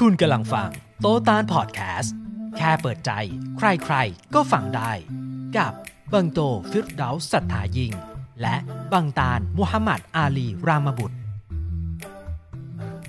[0.00, 0.68] คุณกำลังฟัง
[1.00, 2.14] โตตานพอดแคสต์
[2.56, 3.12] แค่เปิดใจ
[3.58, 3.96] ใครใคร
[4.34, 4.92] ก็ฟังได้
[5.58, 5.72] กับ
[6.12, 7.92] บังโตฟิรดาสัทธายิง
[8.42, 8.56] และ
[8.92, 11.16] บังตานมุฮัมมัดอาลีรามบุตร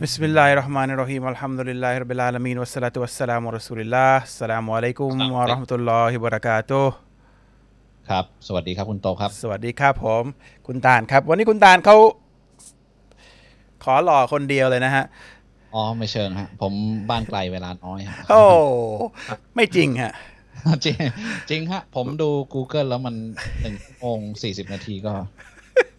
[0.01, 5.11] มิสซ์บิลลายรอฮ์มานีรอฮีมะ الله الرحمن الرحيم الحمد لله رب العالمين والصلاة والسلام على رسول الله السلام عليكم
[5.36, 6.83] ورحمة الله وبركاته
[8.09, 10.23] ครับ สวัสดีครับคุณโตครับ สวัสดีครับผม
[10.67, 11.97] คุณตานครับ วันนี้คุณตานเขา
[13.83, 15.05] ขอหล่อคนเดียวเลยนะฮะ
[15.76, 16.73] อ๋อไม่เชิงฮะ ผม
[17.10, 18.43] บ้านไกลเวลาน้อยฮะโอ้
[19.56, 20.14] ไม่จริงฮะ
[20.86, 20.96] จริง
[21.50, 23.16] จริงฮะ ผมดู Google แล้วมัน
[23.61, 25.14] หนึ่งชั่วโมงสี่สิบนาทีก็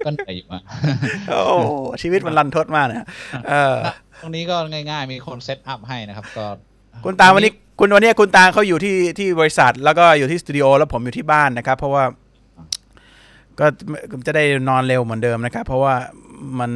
[0.05, 0.63] ก็เหนื่อยอยู่อะ
[1.31, 1.41] โอ้
[2.03, 3.07] ชีวิตมันรันทดมากนะ
[3.49, 3.77] เออ
[4.23, 6.47] ตรงนี้ก็ง่ายๆ มีคนเซตอัพให้นะครับ ก็
[7.05, 12.05] คุณตาลวันนี้คุณวันนี้คุณตาลเขาอยู่ที่ที่บริษัท แล้วก็อยู่ที่สตูดิโอแล้วผมอยู่ที่บ้านนะครับ เพราะว่า
[13.61, 13.67] ก็
[14.27, 15.95] จะได้นอนเร็วเหมือนเดิมนะครับ เพราะว่า
[16.61, 16.71] มัน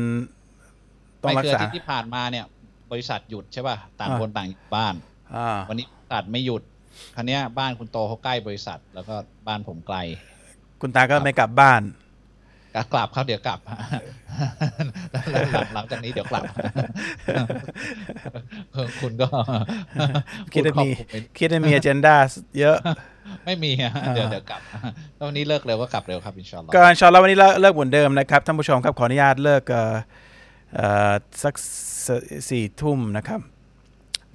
[1.23, 2.45] ต้องไม่รักคือษาที่ที่ผ่านมาเนี่ย
[2.93, 4.95] บริษัทหยุดใช่ป่ะต่างอ่าคนต่างอยู่บ้าน
[5.37, 6.63] อ่าวันนี้บริษัทไม่หยุด
[7.15, 9.15] คราวเนี้ยบ้านคุณโตเขาใกล้บริษัท แล้วก็
[9.49, 9.97] บ้านผมไกล
[10.81, 11.83] คุณตาก็ไม่กลับบ้าน
[12.75, 13.61] ก็กลับครับเดี๋ยวกลับ
[15.53, 16.45] หลังหลังจากนี้เดี๋ยวกลับ
[19.01, 19.27] คุณก็
[20.53, 22.17] คิดว่ามีพูข้อมูลคิดว่ามี a เจนดา
[22.59, 22.77] เยอะ
[23.45, 24.61] ไม่มีอะเดี๋ยวเดี๋ยวกลับ
[25.17, 29.95] แล้ววันนี้เลิกเร็วก็กลับเร็วครับอินชาอัลลอฮ์ก็อินชาอัลลอฮ์วันนี้เลิกเลิกเหมือนเดิมนะครับท่านผู้ชมครับขออนุญาตเลิกเอ่อ
[30.75, 31.55] เอ่อสัก
[32.19, 33.41] สสี่ทุ่มนะครับ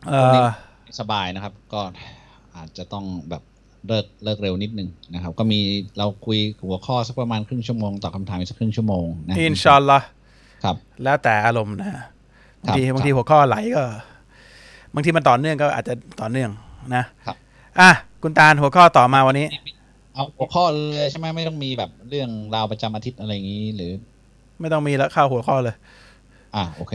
[0.08, 0.48] เอ่อ
[1.00, 1.82] สบายนะครับ ก็
[2.56, 3.44] อาจจะต้องแบบ
[3.88, 5.60] เลิกเลิกเร็วนิดนึงนะครับ ก็มี
[5.98, 10.08] เราคุยหัวข้อสักประมาณครึ่งชั่วโมงตอบคำถามอีกสักครึ่งชั่วโมงนะอินชาอัลลอฮ์
[10.64, 11.92] ครับ แล้วแต่อารมณ์นะ
[12.62, 13.84] บางทีครับบางทีหัวข้อไหลก็
[14.94, 16.50] บางทีมันต่อเนื่องก็อาจจะต่อเนื่อง
[16.96, 17.36] นะครับ
[17.80, 17.92] อะ
[18.24, 19.48] คุณตาลหัวข้อต่อมาวันนี้
[20.14, 20.64] เอาหัวข้อ
[20.96, 23.92] เลยใช่ไหมไม่ต้องมีแบบเรื่องราวประจำอาทิตย์อะไรอย่างนี้หรือ
[24.60, 25.76] ไม่ต้องมีแล้วเข้าหัวข้อเลย
[26.56, 26.94] อ่าโอเค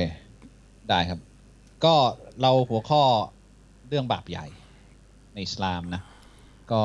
[0.91, 1.20] ได้ครับ
[1.84, 1.94] ก็
[2.42, 3.02] เราหัวข้อ
[3.88, 4.46] เรื่องบาปใหญ่
[5.34, 6.02] ในอิสลามนะ
[6.70, 6.80] ก็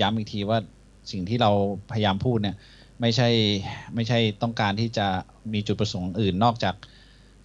[0.00, 0.58] ย้ำอีกทีว่า
[1.10, 1.50] สิ่งที่เรา
[1.92, 2.56] พยายามพูดเนี่ย
[3.00, 3.28] ไม่ใช่
[3.94, 5.06] ไม่ใช่ต้องการที่จะ
[5.52, 6.74] มีจุดประสงค์อื่นนอกจาก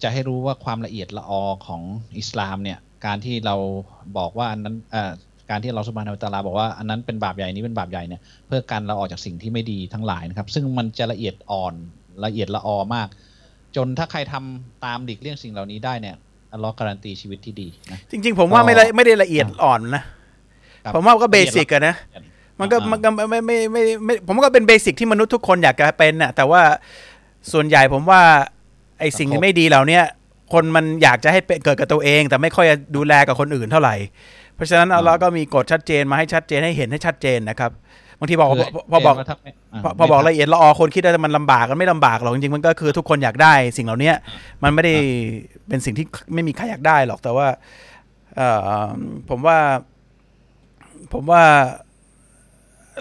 [0.02, 1.82] จะให้รู้ว่าความละเอียดละออของ
[2.18, 3.56] อิสลามเนี่ย การที่เรา
[4.18, 4.76] บอกว่าอันนั้น
[5.50, 11.74] การที่เราสุบานาอัลตาลาบอกว่าอันนั้นเป็นบาปใหญ่นี้เป็นบาปใหญ่เนี่ยเพื่อกันเราออกจากสิ่งที่ไม่ดีทั้งหลายนะครับ ซึ่งมันจะละเอียดอ่อน
[12.24, 13.08] ละเอียดละออมาก
[13.76, 16.16] จนถ้าใครทำตามหลีกเลี่ยงสิ่งเหล่านี้ได้เนี่ย
[16.52, 20.02] อัลลอฮ์การันตีชีวิตที่ดีนะจริง ๆ ผมว่าไม่ได้ไม่ได้ละเอียดอ่อนนะ
[20.84, 21.94] ครับผมว่าก็เบสิกอะนะ
[22.60, 26.62] มันก็อ่ามันก็ไม่ไม่ไม่ไม่ไม่ผมว่าก็เป็นเบสิกที่มนุษย์ทุกคนอยากจะเป็นน่ะ แต่ว่า
[27.52, 28.22] ส่วนใหญ่ผมว่า
[29.00, 30.04] ไอ้สิ่งที่ไม่ดีเหล่าเนี้ย
[30.52, 33.96] คนมันอยากจะให้เป็นเกิดกับตัวเอง แต่ไม่ค่อยดูแลกับคนอื่นเท่าไหร่
[34.54, 37.70] เพราะฉะนั้นอ่าเราก็มีกฎชัดเจนมาให้ชัดเจนให้เห็นให้ชัดเจนนะครับ
[38.18, 44.16] บางทีบอกคืพอบอกเห็นว่าถ้าไม่าพอพอบอกไม่ละเอียดละออคนคิดว่ามันลำบากกันไม่ลำบากหรอกจริงๆมันก็คือทุกคนอยากได้ สิ่งเหล่าเนี้ย
[44.62, 44.94] มันไม่ได้
[45.68, 47.46] เป็นสิ่งที่ไม่มีใครอยากได้หรอกแต่ว่า
[48.36, 48.48] เอ่
[48.86, 48.88] อ
[49.28, 49.58] ผมว่า
[51.12, 51.42] ผมว่า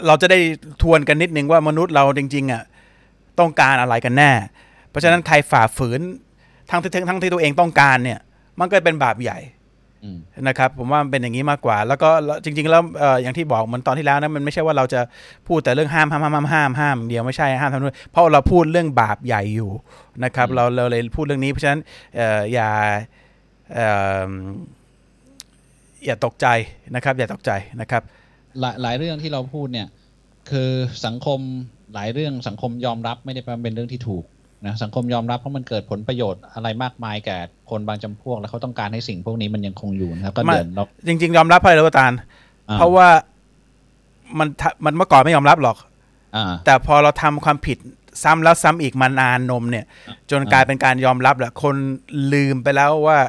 [0.08, 0.40] เราจะได้
[0.82, 2.64] ทวนกันนิดนึงว่ามนุษย์เราจริง ๆอะ
[3.40, 4.32] ต้องการอะไรกันแน่
[4.90, 6.02] เพราะฉะนั้นใครฝ่าฝืน
[6.70, 8.20] ทั้งที่ทั้งที่ตัวเองต้องการเนี่ย
[8.60, 9.63] มันก็เป็นบาปใหญ่อืม
[10.48, 15.02] นะครับผมว่ามันเป็นอย่างนี้มากกว่า แล้วก็แล้วจริง ๆ แล้วเอ่ออย่างที่บอกเหมือนตอนที่แล้วนะมันไม่ใช่ว่าเราจะ
[15.48, 19.72] พูดแต่เรื่องห้ามห้ามห้ามห้ามห้ามห้ามอย่างเดียวไม่ใช่ห้ามทำนู่นเพราะเราพูดเรื่องบาปใหญ่อยู่
[20.24, 21.82] นะครับ เราเราเลยพูดเรื่องนี้เพราะฉะนั้น
[22.16, 22.70] เอ่ออย่า
[23.74, 23.88] เอ่
[24.28, 24.30] อ
[26.06, 26.48] อย่าตกใจ
[26.96, 28.02] นะครับ อย่าตกใจนะครับ
[28.60, 29.88] หลายหลายเรื่องที่เราพูดเนี่ย
[30.52, 30.70] คือ
[31.06, 31.40] สังคม
[31.94, 34.24] หลายเรื่องสังคมยอมรับไม่ได้แปลว่าเป็นเรื่องที่ถูก
[34.66, 37.38] นะสังคมยอมรับเพราะมันเกิดผลประโยชน์อะไรมากมายแก่
[37.70, 42.14] คนบางจำพวก แล้วเขาต้องการให้สิ่งพวกนี้มันยังคงอยู่นะครับก็ไม่เดินเราจริง ๆ ยอมรับไปแล้วตาล
[42.70, 43.08] อ่าเพราะว่า
[44.40, 45.78] มันทะมันเมื่อก่อนไม่ยอมรับหรอก
[46.36, 47.78] อ่าแต่พอเราทำความผิด
[48.24, 49.86] ซ้ำแล้วซ้ำอีกมานานนมเนี่ย
[50.32, 51.76] จนกลายเป็นการยอมรับแหละคน
[52.34, 53.20] ลืมไปแล้วว่า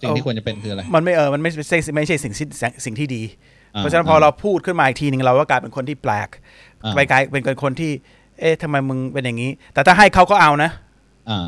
[0.00, 2.46] สิ่งที่ควรจะเป็นคืออะไร มันไม่เออ มันไม่ใช่ไม่ใช่สิ่งที่
[2.84, 3.22] สิ่งที่ดี
[3.74, 6.28] อ่าเพราะฉะนั้นพอเราพูดขึ้นมาอีกทีหนึ่งเราก็กลายเป็นคนที่แปลก
[6.84, 7.92] อ่าไปกลายเป็นคนที่
[8.40, 10.70] เอ๊ะทำไมมึงเป็นอย่างนี้ แต่ถ้าให้เขาก็เอานะ
[11.30, 11.46] อ่า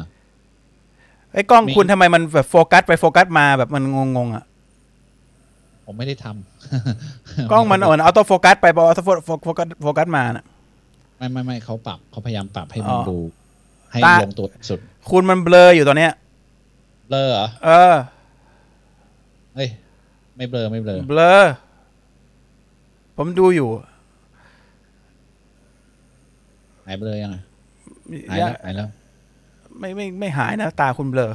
[1.33, 3.85] ไอ้กล้องมีคุณทำไมมันแบบโฟกัสไปโฟกัสมาแบบมัน
[4.17, 4.45] งงๆอะ
[5.87, 9.05] ผมไม่ได้ทำกล้องมันเออเอาตัวโฟกัสไปพอเอาตัว
[9.45, 10.45] โฟกัสโฟกัสมาน่ะ
[11.19, 13.19] ไม่ไม่ไม่เขาปรับเขาพยายามปรับให้มันอ๋อดู
[13.93, 14.79] ให้ตาลงตัวสุด
[15.11, 16.13] คุณมันเบลออยู่ตอนเนี้ย
[17.09, 17.95] เบลอเหรอ เออ
[19.55, 19.69] เอ้ย
[20.37, 21.33] ไม่เบลอไม่เบลอ เบลอ
[23.17, 23.69] ผมดูอยู่
[26.77, 27.37] หายเบลอยังไง
[28.31, 28.89] หายแล้วหายแล้ว
[29.79, 31.33] ไม่ไม่ไม่หายนะ ตาคุณเบลอ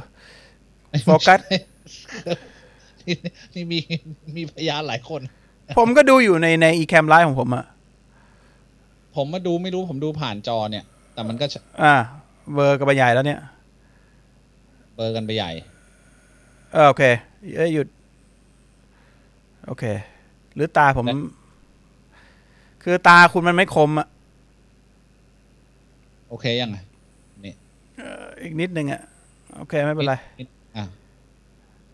[1.04, 1.40] โฟกัส
[3.06, 3.16] นี่
[3.54, 3.78] นี่มี
[4.36, 5.20] มีพยานหลายคน
[5.78, 7.64] ผมก็ดูอยู่ในในอีแคมไลฟ์ของผมอะ
[9.16, 10.84] ผมมาดูไม่รู้ผมดูผ่านจอเนี่ย
[11.14, 11.46] แต่มันก็
[11.82, 11.94] อ่า
[12.52, 13.40] เบลอร์กับใบใหญ่แล้วเนี่ย
[14.94, 15.50] เบลอกันไปใหญ่
[16.72, 17.02] เออโอเค
[17.56, 17.86] เอ้ยหยุด
[19.66, 19.84] โอเค
[20.54, 21.14] หรือตาผมและ
[22.82, 24.08] คือตาคุณมันไม่คมอะ
[26.28, 26.78] โอเคยังไง
[27.44, 27.54] นี่
[28.42, 29.02] อีกนิดนึงอะ
[29.56, 30.84] โอเคไม่เป็นไรนิดอะ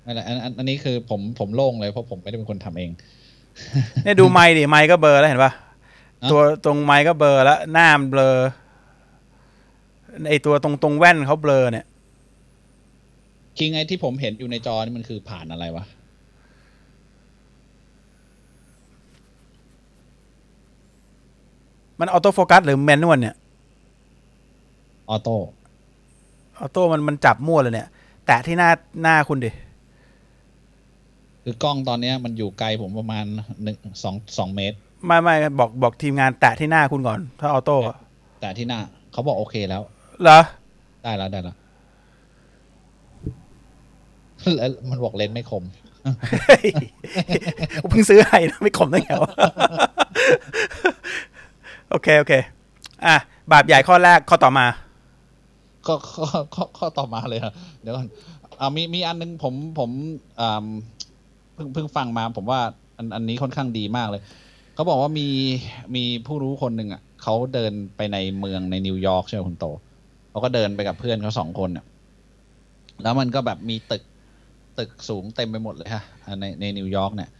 [0.03, 2.91] ไม่เป็นไรอันอันอันนี้คือผมผมโล่งเลยเพราะผมไม่ได้เป็นคนทำเอง
[4.05, 5.53] เนี่ยดูไม้ดิไม้ก็เบลอแล้วเห็นปะ
[6.23, 8.37] อะตัวตรงไม้ก็เบลอแล้วหน้ามันเบลอ
[10.29, 11.87] ไอตัวตรงตรงแว่นเขาเบลอเนี่ย
[13.59, 15.85] คือไอที่ผมเห็นอยู่ในจอนี่มันคือผ่านอะไรวะ
[22.01, 23.35] มัน auto focus หรือ manual เนี่ย
[25.11, 25.37] ออโต้
[26.59, 27.89] ออโต้มันมันจับมั่วเลยเนี่ย
[28.27, 28.71] แตะที่หน้า
[29.03, 29.51] หน้าคุณดิ
[31.43, 33.25] คือกล้องตอนเนี้ยมันอยู่ไกลผมประมาณ
[33.62, 37.97] หนึ่งสองสองเมตร ไม่ไม่บอกบอกทีมงานแตะที่หน้าคุณก่อน ถ้าออโต้อะ
[38.41, 38.81] แต่ที่หน้า
[39.12, 39.83] เขาบอกโอเคแล้ว
[40.23, 40.39] เหรอ
[41.05, 41.57] ได้แล้วได้แล้ว
[44.57, 45.65] แล้วมันบอกเลนส์ไม่คม
[46.47, 46.65] เฮ้ย
[47.83, 49.33] กูเพิ่งซื้อให้นะไม่ขมได้ไงวะ
[51.91, 52.33] โอเค โอเค
[53.07, 53.17] อะ
[53.53, 54.67] บาปใหญ่ข้อแรกข้อต่อมา
[55.89, 58.07] ก็ข้อข้อข้อต่อมาเลยครับเดี๋ยวก่อน
[58.61, 59.91] อ่ามีมีอันนึงผมผม
[60.41, 60.67] อ่า
[61.55, 62.61] เพิ่งเพิ่งฟังมาผมว่า
[62.97, 64.23] อันอันนี้ค่อนข้างดีมากเลย
[64.75, 65.29] เขาบอกว่ามี
[65.97, 69.67] มีผู้รู้คนหนึ่งอะเขาเดินไปในเมืองในนิวยอร์กใช่ไหมคุณโต
[70.31, 71.85] เขาก็เดินไปกับเพื่อนเขาสองคนเนี่ย
[73.03, 74.03] แล้วมันก็แบบมีตึก
[74.79, 76.03] ตึกสูงเต็มไปหมดเลยฮะ
[76.41, 77.31] ในในนิวยอร์กเนี่ย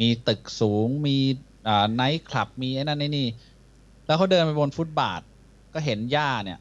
[0.00, 1.16] มีตึกสูงมี
[1.68, 3.26] อ่าไนท์คลับมีไอ้นั่นไอ้นี่
[4.06, 5.20] แล้วเขาเดินไปบนฟุตบาท
[5.74, 6.58] ก็เห็นหญ้าเนี่ย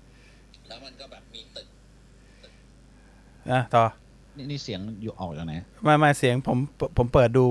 [0.67, 1.18] แล้วมันก็แบบ
[3.51, 3.83] อะต่อ
[4.37, 5.53] นี่นี่เสียงอยู่ออกจากไหน
[5.87, 6.57] มามาเสียงผม
[6.97, 7.45] ผมเปิดดู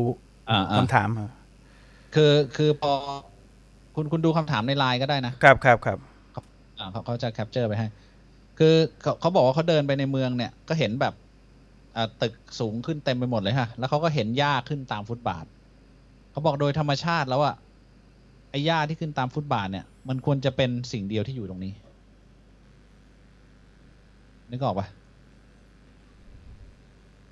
[0.51, 1.31] อ่าคำถามครับ
[2.15, 2.93] คือคือพอ
[3.95, 5.99] คุณคุณดูคำถามในไลน์ก็ได้นะครับครับครับ
[6.79, 7.89] อ่าเขาเขาจะ capture ไปให้
[8.59, 11.15] คือเขาเขาบอกว่าเขาเดินไปในเมืองเนี่ย ก็เห็นแบบ
[11.97, 15.45] อ่าตึกสูงขึ้นเต็มไปหมดเลยฮะ แล้วเขาก็เห็นหญ้าขึ้นตามฟุตบาท
[16.31, 17.55] เขาบอกโดยธรรมชาติแล้วอะ
[18.51, 21.73] ไอ้หญ้าที่ขึ้นตามฟุตบาทเนี่ย มันควรจะเป็นสิ่งเดียวที่อยู่ตรงนี้
[24.51, 24.87] นึกออกปะ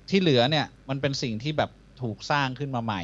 [0.09, 1.69] ที่เหลือเนี่ยมันเป็นสิ่งที่แบบ
[2.01, 3.03] ถูกสร้างขึ้นมาใหม่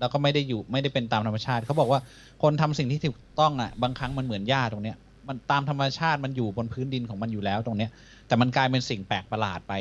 [0.00, 2.00] แล้วก็ไม่ได้อยู่ไม่ได้เป็นตามธรรมชาติ เขาบอกว่า
[2.42, 4.96] คนทำสิ่งที่ถูกต้องอะบางครั้งมันเหมือนหญ้าตรงเนี้ย
[5.28, 7.90] มันตามธรรมชาติมันอยู่บนพื้นดินของมันอยู่แล้วตรงเนี้ย
[8.26, 9.72] แต่มันกลายเป็นสิ่งแปลกประหลาดไป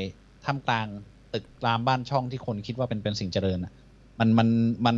[0.46, 0.88] ท่ามกลาง
[1.34, 3.74] ตึกรามบ้านช่องที่คนคิดว่าเป็นเป็นสิ่งเจริญอะ
[4.20, 4.48] มันมัน
[4.86, 4.98] มัน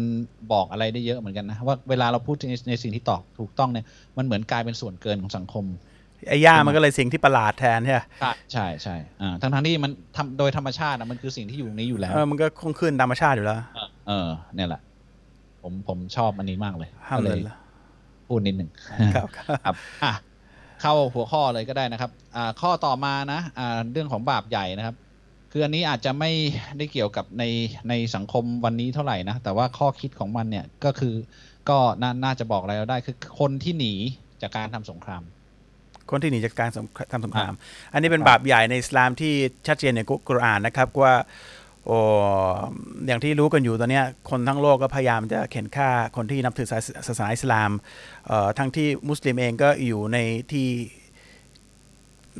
[0.51, 3.85] บอกอะไรได้เยอะเหมือนกันนะว่าเวลาเราพูดในในสิ่งที่ตอบถูกต้องเนี่ย
[4.17, 5.65] มันเหมือนกลายเป็นส่วนเกินของสังคม
[6.27, 13.57] ไอ้ย่ามันก็เลยสิ่งที่ประหลาดแทนใช่ไหมใช่ใช่ใช่อ่าทั้งทั้งที่มันทำโดยธรรมชาติอะมันคือสิ่งที่อยู่นี้อยู่แล้วเออมันก็คงขึ้นธรรมชาติอยู่แล้ว
[14.07, 14.81] เออ เนี่ยแหละ
[15.61, 17.55] ผมผมชอบอันนี้มากเลยห้ามก็เลเลยยละ
[18.27, 18.69] พูดนิดหนึ่ง
[19.15, 20.13] ครับครับครับอะ
[20.81, 24.95] เข้าหัวข้อเลยก็ได้นะครับ อ่า ข้อต่อมานะ อ่า เรื่องของบาปใหญ่นะครับ
[25.51, 26.31] คืออันนี้อาจจะไม่
[26.77, 27.43] ได้เกี่ยวกับใน
[27.89, 31.13] ในสังคมวันนี้เท่าไหร่นะ แต่ว่าข้อคิดของมันเนี่ยก็คือ
[31.69, 33.93] ก็น่าน่าจะบอกอะไรเราได้คือคนที่หนี
[34.41, 35.23] จากการทำสงคราม
[36.09, 37.53] คนที่หนีจากการสงทำสงคราม
[37.93, 39.33] อันนี้เป็นบาปใหญ่ในอิสลามที่
[39.67, 41.15] ชัดเจนในกุรอานนะครับว่า
[41.85, 41.99] โอ้
[43.07, 47.71] อย่างที่รู้กันอยู่ตอนเนี้ยคนทั้งโลกก็พยายามจะเข็นฆ่าคนที่นับถือศาสศาสนาอิสลาม
[48.27, 50.17] เอ่อทั้งที่มุสลิมเองก็อยู่ใน
[50.51, 50.67] ที่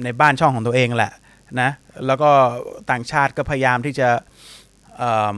[0.03, 1.11] ในบ้านช่องของตัวเองแหละ
[1.61, 1.69] นะ
[2.06, 2.31] แล้วก็
[2.91, 4.09] ต่างชาติก็พยายามที่จะ
[4.97, 5.37] เอิ่ม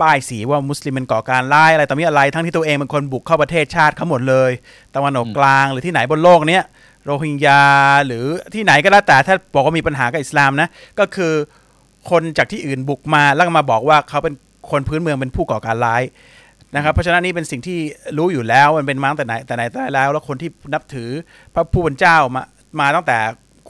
[0.00, 4.50] ป้ายสีว่ามุสลิมเป็นก่อการร้ายอะไรต่อมีอะไรทั้งที่ตัวเองเป็นคนบุกเข้าประเทศชาติเขาหมดเลย
[4.94, 6.64] ตะวันออกกลางหรือที่ไหนบนโลกเนี้ย
[7.04, 7.62] โรฮิงญา
[8.06, 10.68] หรือที่ไหนก็แล้วแต่ถ้าบอกว่ามีปัญหากับอิสลามนะ
[10.98, 11.32] ก็คือ
[12.10, 14.34] คนจากที่อื่นบุกมาแล้วมาบอกว่าเขาเป็น
[14.70, 16.02] คนพื้นเมืองเป็นผู้ก่อการร้าย
[16.74, 17.78] นะครับเพราะฉะนั้นนี่เป็นสิ่งที่
[18.18, 21.10] รู้อยู่แล้วมันเป็นมาตั้งแต่ไหนแต่ไหนแต่แล้ว แล้วคนที่นับถือ
[21.54, 22.42] พระผู้เป็นเจ้ามา
[22.80, 23.18] มาตั้งแต่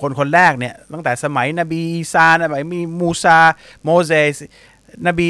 [0.00, 3.38] คนคนแรกเนี่ยตั้งแต่สมัยนบีอีสานะมีมูซา
[3.84, 4.34] โมเสส
[5.06, 5.28] นบี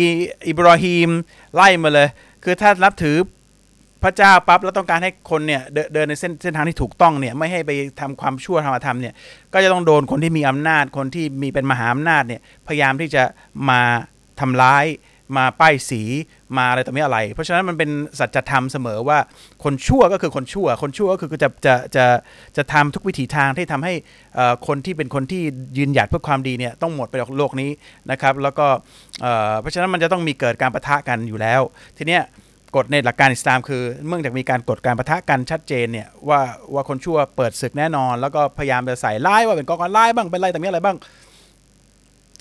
[0.49, 1.11] อิบราฮิม
[1.55, 2.09] ไล่มาเลย
[2.45, 3.17] คือถ้านับถือ
[4.05, 5.63] พระเจ้าปั๊บแล้วต้องการให้คนเนี่ย
[5.95, 7.71] เดินในเส้นเส้นทางที่ถูกต้องเนี่ยไม่ให้ไป
[8.01, 9.15] ทำความชั่วธรรมธรรมเนี่ย
[9.53, 13.23] ก็จะต้องโดนคนที่มีอำนาจคนที่มีเป็นมหาอำนาจเนี่ยพยายามที่จะ
[13.69, 13.81] มา
[14.41, 14.87] ทำร้าย
[15.37, 16.03] มาป้ายสี
[16.57, 19.19] มาอะไรต่อไม่อะไร เพราะฉะนั้นมันเป็นสัจธรรมเสมอว่า
[19.65, 22.07] คนชั่วก็คือคนชั่ว คนชั่วก็คือจะจะจะ
[22.57, 23.95] จะทำทุกวิถีทางที่ทำให้
[24.39, 25.43] อ่อคนที่เป็นคนที่
[25.79, 27.71] ยืนหยัดเพื่อความดีเนี่ยต้องหมดไปจากโลกนี้
[28.11, 28.67] นะครับ แล้วก็
[29.25, 31.61] อ่อเพราะฉะนั้นมันจะต้องมีเกิดการประทะกันอยู่แล้ว
[31.99, 32.23] ทีเนี้ย
[32.77, 36.41] กฎในหลักการอิสลามคือเมื่อจากมีการกฎการประทะกันชัดเจนเนี่ยว่า
[36.75, 40.97] ว่าคนชั่วเปิดศึกแน่นอน แล้วก็พยายามจะใส่ร้ายว่าเป็นกองการร้ายบ้างเป็นอะไรแต่มีอะไรบ้าง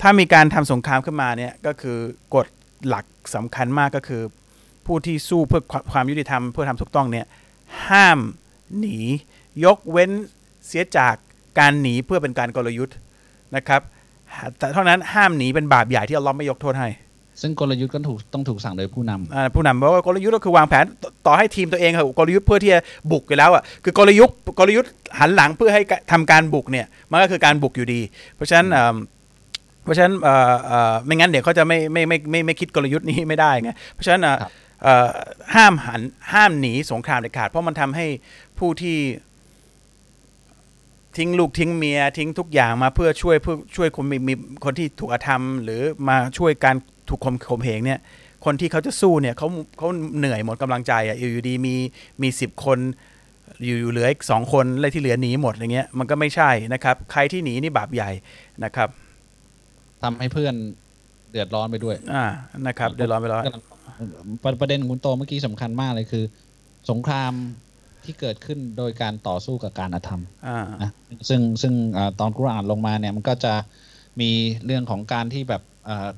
[0.00, 1.98] ถ้ามีการทำสงครามขึ้นมาเนี่ยก็คือ
[2.34, 2.46] กฎ
[2.86, 4.22] หลักสำคัญมากก็คือ
[4.86, 5.62] ผู้ที่สู้เพื่อ
[5.92, 7.26] ความยุติธรรมเพื่อทำถูกต้องเนี่ย
[7.88, 8.18] ห้าม
[8.78, 8.98] หนี
[9.64, 10.10] ยกเว้น
[10.66, 11.14] เสียจาก
[11.58, 12.96] การหนีเพื่อเป็นการกลยุทธ์
[13.56, 13.80] นะครับ
[14.58, 16.88] แต่เท่านั้นห้ามหนีเป็นบาปใหญ่ที่อัลลอฮ์ไม่ยกโทษให้
[17.40, 22.80] ซึ่งกลยุทธ์ก็ถูกต้องถูกสั่งโดยผู้นำอ่าผู้นำบอกว่ากลยุทธ์ก็คือวางแผนต่อต่อให้ทีมตัวเองครับกลยุทธ์เพื่อที่จะ
[23.12, 28.00] บุกอยู่แล้วอะคือกลยุทธ์กลยุทธ์หันหลังเพื่อให้ทำการบุกเนี่ยมันก็คือการบุกอยู่ดี
[28.36, 28.96] เพราะฉะนั้นเอ่อ
[29.84, 34.50] เพราะฉะนั้นเอ่อเอ่อไม่งั้นเดี๋ยวเขาจะไม่ไม่ไม่ไม่ไม่คิดกลยุทธ์นี้ไม่ได้ไงเพราะฉะนั้นเอ่อครับ
[34.82, 35.10] เอ่อ
[35.54, 36.00] ห้ามหัน
[36.32, 38.06] ห้ามหนีสงครามเด็ดขาด เพราะมันทำให้
[38.58, 38.98] ผู้ที่
[41.16, 46.76] ทิ้งลูกทิ้งเมียทิ้งทุกอย่างมาเพื่อช่วยเพื่อช่วยคนมีมีคนที่ถูกอธรรม หรือมาช่วยการ
[47.08, 47.98] ถูกข่มข่มเหงเนี่ย
[48.44, 51.74] คนที่เขาจะสู้เนี่ยเขาเขาเหนื่อยหมดกำลังใจอะอยู่อยู่ดีมี
[52.22, 52.78] มีสิบคน
[53.64, 58.10] อยู่อยู่เหลืออีกสองคนอะไรที่เหลือหนีหมดอย่างเงี้ยมันก็ไม่ใช่นะครับ ใครที่หนีนี่บาปใหญ่
[58.64, 58.88] นะครับ
[60.02, 60.54] ทำให้เพื่อน
[61.30, 62.24] เดือดร้อนไปด้วย อ่า
[62.66, 63.38] นะครับ เดี๋ยวรอไปรอ
[64.42, 66.24] ประประเด็นของคุณโตเมื่อกี้สำคัญมากเลยคือ
[66.90, 67.32] สงคราม
[68.04, 70.90] ที่เกิดขึ้นโดยการต่อสู้กับการอธรรมอ่านะ
[71.28, 73.54] ซึ่งซึ่งอาตอนกุรอานลงมาเนี่ยมันก็จะ
[74.20, 74.30] มี
[74.66, 75.73] เรื่องของการที่แบบอ่า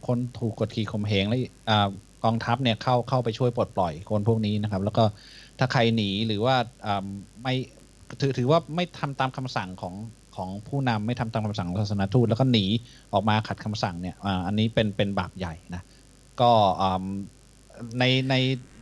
[0.07, 1.39] คนถูกกดขี่ข่มเหงและ
[2.25, 5.05] กองทัพเนี่ยเข้าเข้าไปช่วยปลดปล่อยคนพวกนี้นะครับ แล้วก็
[5.59, 6.57] ถ้าใครหนีหรือว่า
[7.43, 7.55] ไม่
[8.21, 9.95] ถือถือว่าไม่ทำตามคำสั่งของ
[10.37, 12.65] ของผู้นำไม่ทำตามคำสั่งของศาสนทูตแล้วก็หนี
[13.13, 15.83] ออกมาขัดคำสั่งเนี่ยอันนี้เป็นเป็นบาปใหญ่นะ
[16.41, 16.51] ก็
[17.99, 18.35] ในใน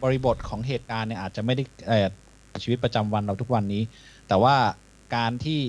[0.02, 1.64] บริบทของเหตุการณ์เนี่ยอาจจะไม่ได้
[2.62, 3.82] ชีวิตประจำวันเราทุกวันนี้
[4.28, 4.54] แต่ว่า
[5.16, 5.60] การที่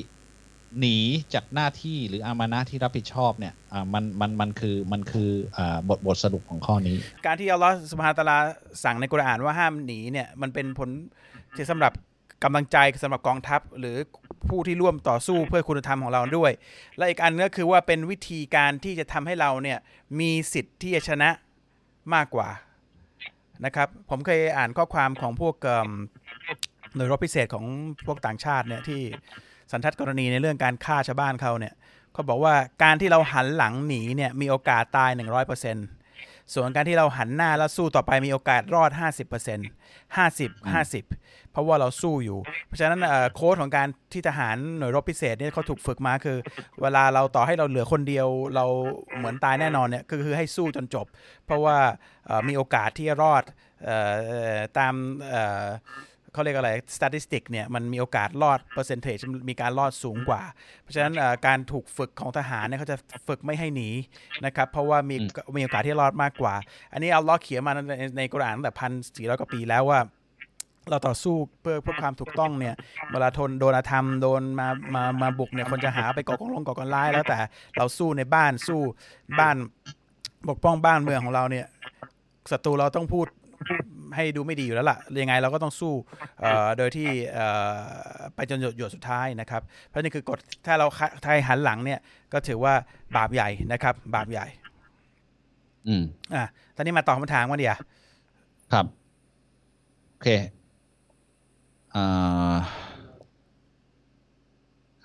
[0.79, 0.97] หนี
[1.33, 3.53] จากหน้าที่หรืออามานะที่รับผิดชอบเนี่ย
[3.93, 8.37] มันมันมันคือมันคืออบทบทสรุปของข้อนี้ การที่อัลลอฮฺสุบฮานตะอาลา
[8.83, 10.89] สั่งในกุรอานว่าห้ามหนีเนี่ยมันเป็นผล
[11.55, 11.93] ที่สำหรับ
[12.43, 13.97] กำลังใจสำหรับกองทัพ หรือ
[14.49, 16.51] ผู้ที่ร่วมต่อสู้เพื่อคุณธรรมของเราด้วย
[16.97, 19.79] และอีกอันก็คือว่าเป็นวิธีการที่จะทำให้เราเนี่ย
[20.19, 21.29] มีสิทธิ์ที่จะชนะ
[22.13, 22.49] มากกว่า
[23.65, 25.55] นะครับ ผมเคยอ่านข้อความของพวก
[26.95, 27.65] หน่วยรบพิเศษของ
[28.05, 29.01] พวกต่างชาติเนี่ยที่
[29.71, 31.73] สันทัดกรณีในเรื่องการฆ่าชาวบ้านเขาเนี่ย
[32.13, 32.53] เขาบอกว่า
[32.83, 35.09] การที่เราหันหลังหนีเนี่ยมีโอกาสตาย
[35.77, 46.37] 100%ส่วนการที่เราหันหน้าแล้วสู้ต่อไปมีโอกาสรอด 50% 50 50 เพราะว่าเราสู้อยู่ เพราะฉะนั้นเอ่อโค้ดของการที่ทหารหน่วยรบพิเศษเนี่ยเขาถูกฝึกมาคือ
[46.81, 48.65] เวลาเราต่อให้เราเหลือคนเดียวเรา
[49.17, 51.05] เหมือนตายแน่นอนเนี่ยก็คือให้สู้จนจบ
[51.45, 51.77] เพราะว่า
[52.25, 53.43] เอ่อมีโอกาสที่จะรอด
[53.85, 54.93] เอ่อเอ่อตาม
[56.35, 60.41] เอ่อเขาเรียกอะไร statistic เนี่ยมันมีโอกาสรอด percentage มีการรอดสูงกว่า
[60.81, 63.89] เพราะฉะนั้นเอ่อการถูกฝึกของทหารเนี่ยเขาจะฝึกไม่ให้หนี
[64.45, 65.15] นะครับเพราะว่ามี
[65.55, 66.55] มีโอกาสที่รอดมากกว่า
[66.93, 70.01] อันนี้อัลลอฮ์เขียนมาในในกุรอานตั้งแต่พันสี่ร้อยกว่าปีแล้วว่า
[70.89, 72.75] เราต่อสู้เพื่อเพื่อความถูกต้องเนี่ย
[73.11, 77.39] เวลาทนโดนอาธรรมโดนมามามาบุกเนี่ยคนจะหาไปก่อกองลงก่อการร้ายแล้วแต่
[77.77, 78.81] เราสู้ในบ้านสู้
[79.39, 79.55] บ้าน
[80.49, 81.65] ปกป้องบ้านเมืองของเราเนี่ย
[82.51, 83.27] ศัตรูเราต้องพูด
[84.15, 85.93] ให้ดูไม่ดีอยู่แล้วล่ะ ยังไงเราก็ต้องสู้
[86.41, 90.87] เอ่อโดยที่เอ่อไปจนหยดหยดสุดท้ายนะครับ เพราะนี่คือกฎถ้าเรา
[91.23, 91.99] ไทยหันหลังเนี่ย
[92.33, 92.73] ก็ถือว่า
[93.17, 94.45] บาปใหญ่นะครับ บาปใหญ่
[95.87, 96.03] อืม
[96.35, 96.45] อะ
[96.75, 97.77] ตอนนี้มาตอบคำถามกันเดียว
[98.73, 98.85] ครับ
[100.11, 100.29] โอเค
[101.95, 102.55] อ่า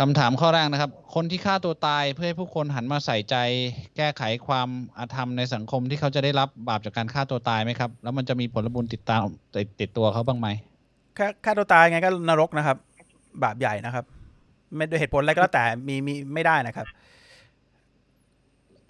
[0.00, 3.36] คำถามข้อแรกนะครับ คนที่ฆ่าตัวตายเพื่อให้ผู้คนหันมาใส่ใจ
[3.96, 9.20] แก้ไขความอาธรรมในสังคมที่เขาจะได้รับบาปจากการฆ่าตัวตายไหมครับ แล้วมันจะมีผลบุญติดตาม
[9.54, 10.48] ติดติดตัวเขาบ้างไหม
[11.18, 12.76] ฆ่าฆ่าตัวตายไงก็นรกนะครับ
[13.42, 14.04] บาปใหญ่นะครับ
[14.76, 16.86] ไม่ด้วยเหตุผลอะไรก็แล้วแต่มีมีไม่ได้นะครับ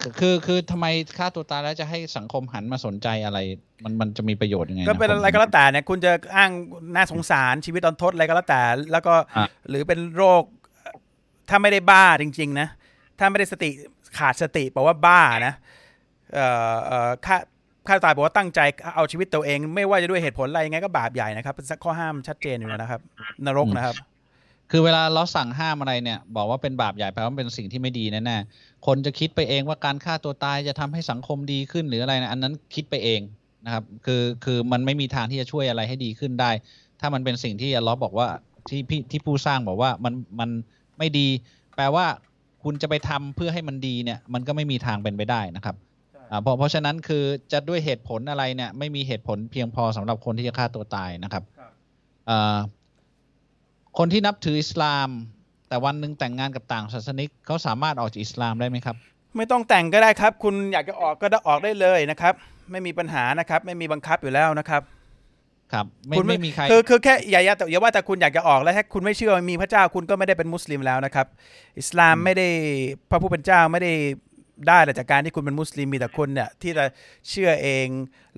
[0.01, 0.85] คือคือคือทำไม
[1.17, 3.39] ฆ่าตัวตายแล้วจะให้สังคมหันมาสนใจอะไร
[3.83, 6.51] มันมันจะมีประโยชน์ยังไงก็เป็นผมอะไรก็แล้วแต่เนี่ยคุณจะอ้าง
[6.95, 10.43] น่าสงสารชีวิตตอนทษอะไรก็แล้วแต่ แล้วก็อะหรือเป็นโรค
[11.49, 12.67] ถ้าไม่ได้บ้าจริง ๆ นะ
[13.19, 13.69] ถ้าไม่ได้สติ
[14.17, 15.53] ขาดสติบอกว่าบ้านะ
[16.33, 17.37] เอ่อเอ่อฆ่า
[17.87, 18.59] ฆ่าตัวตายบอกว่าตั้งใจ
[18.95, 23.01] เอาชีวิตตัวเอง ไม่ว่าจะด้วยเหตุผลอะไรยังไงก็บาปใหญ่นะครับเป็นข้อห้ามชัดเจนอยู่แล้วนะครับ
[23.45, 23.95] นรกนะครับ
[24.71, 33.21] คือเวลาเราสั่งห้ามอะไรเนี่ย บอกว่าเป็นบาปใหญ่แปลว่าเป็นสิ่งที่ไม่ดีแน่ๆคนจะคิดไปเองว่าการฆ่าตัวตายจะทำให้สังคมดีขึ้นหรืออะไรนะอันนั้นคิดไปเอง
[33.65, 36.51] นะครับ คือคือมันไม่มีทางที่จะช่วยอะไรให้ดีขึ้นได้
[36.99, 38.27] ถ้ามันเป็นสิ่งที่อัลเลอฮ์บอกว่า
[38.69, 40.49] ที่พี่ที่ผู้สร้างบอกว่ามันมัน
[41.01, 41.27] ไม่ดี
[41.75, 42.05] แปลว่า
[42.63, 45.75] คุณจะไปทำเพื่อให้มันดีเนี่ย มันก็ไม่มีทางเป็นไปได้นะครับ
[46.31, 51.71] อ่าเพราะเพราะฉะนั้นคือจะด้วยเหตุผลอะไรเนี่ย ไม่มีเหตุผลเพียงพอสำหรับคนที่จะฆ่าตัวตายนะครับครับ
[52.29, 52.57] อ่า
[53.97, 55.09] คนที่นับถืออิสลาม
[55.67, 58.95] แต่วันหนึ่งแต่งงานกับต่างศาสนิกเขาสามารถออกจากอิสลามได้ไหมครับ
[59.37, 62.33] ไม่ต้องแต่งก็ได้ครับ คุณอยากจะออกก็ได้ออกได้เลยนะครับ
[62.71, 64.81] ไม่มีปัญหานะครับ ไม่มีบังคับอยู่แล้วนะครับ
[65.73, 71.27] ครับไม่คุณไม่มีใครคือคือแค่อย่าอย่าอย่าว่าแต่คุณอยากจะออกแล้วถ้าคุณไม่เชื่อว่ามีพระเจ้าคุณก็ไม่ได้เป็นมุสลิมแล้วนะครับ
[71.79, 72.47] อิสลามอืมไม่ได้
[73.09, 73.93] พระผู้เป็นเจ้าไม่ได้
[74.67, 76.85] ได้แต่จากการที่คุณเป็นมุสลิมมีแต่คุณเนี่ยที่จะ
[77.29, 77.87] เชื่อเอง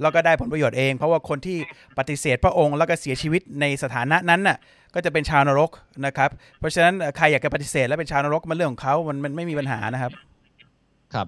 [0.02, 1.58] แล้วก็ได้ผลประโยชน์เอง เพราะว่าคนที่
[1.98, 4.58] ปฏิเสธพระองค์แล้วก็เสียชีวิตในสถานะนั้นน่ะ
[4.96, 5.72] ก็จะเป็นชาวนรก
[6.06, 10.12] นะครับ เพราะฉะนั้นเอ่อใครอยากจะปฏิเสธแล้วเป็นชาวนรกมันเรื่องของเขามันมันไม่มีปัญหานะครับ
[11.14, 11.28] ครับ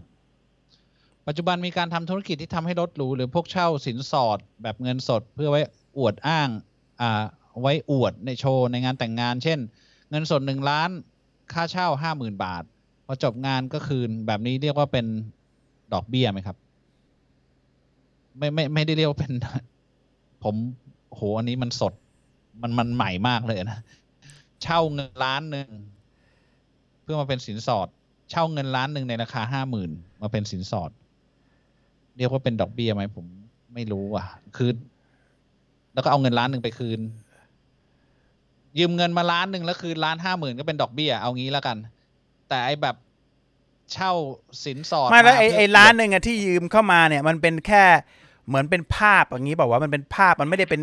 [1.27, 5.61] ปัจจุบันมีการทำธุรกิจที่ทำให้รถหรูหรือพวกเช่าสินสอดแบบเงินสดเพื่อไว้
[5.97, 6.49] อวดอ้าง
[7.01, 7.23] อ่า
[7.61, 9.59] ไว้อวดในโชว์ในงานแต่งงาน เช่น
[10.09, 10.89] เงินสดหนึ่งล้าน
[11.53, 12.63] ค่าเช่าห้าหมื่นบาท
[13.05, 15.05] พอจบงานก็คืนแบบนี้เรียกว่าเป็น
[15.93, 16.57] ดอกเบี้ยไหมครับ
[18.37, 19.33] ไม่ไม่ไม่ได้เรียกว่าเป็น
[20.43, 20.55] ผม
[21.11, 21.93] โหอันนี้มันสด
[22.61, 23.79] มันมันใหม่มากเลยนะ
[24.63, 25.69] เช่าเงินล้านหนึ่ง
[27.01, 27.87] เพื่อมาเป็นสินสอด
[28.29, 30.91] เช่าเงินล้านหนึ่งในราคาห้าหมื่นมาเป็นสินสอด
[32.17, 33.25] เรียกว่าเป็นดอกเบี้ยไหมผม
[33.73, 34.25] ไม่รู้อะ
[34.57, 34.69] คือ
[35.95, 36.99] แล้วก็เอาเงินล้านหนึ่งไปคืน
[38.77, 41.77] ยืมเงินมาล้านหนึ่งแล้วคืนล้านห้าหมื่นก็เป็นดอกเบี้ยเอางี้แล้วกัน
[42.49, 42.95] แต่ไอแบบ
[43.93, 44.11] เช่า
[44.63, 47.83] สินสอดไม่แล้วไอ้เพื่ไอ้ร้านหนึ่งอะที่ยืมเข้ามาเนี่ย มันเป็นแค่
[48.47, 50.81] เหมือนเป็นภาพอย่างนี้บอกว่ามันเป็นภาพมันไม่ได้เป็น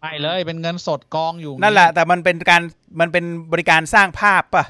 [0.00, 2.62] ไม่เลยเป็นเงินสดกองอยู่นั่นแหละ แต่มันเป็นการ
[3.00, 4.64] มันเป็นบริการสร้างภาพป่ะ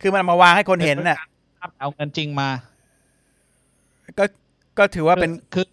[0.00, 1.18] คือมันเอามาวางให้คนเห็นน่ะ
[1.60, 2.48] ครับเอาเงินจริงมา
[4.18, 4.24] ก็
[4.78, 5.66] ก็ถือว่าเป็นคือ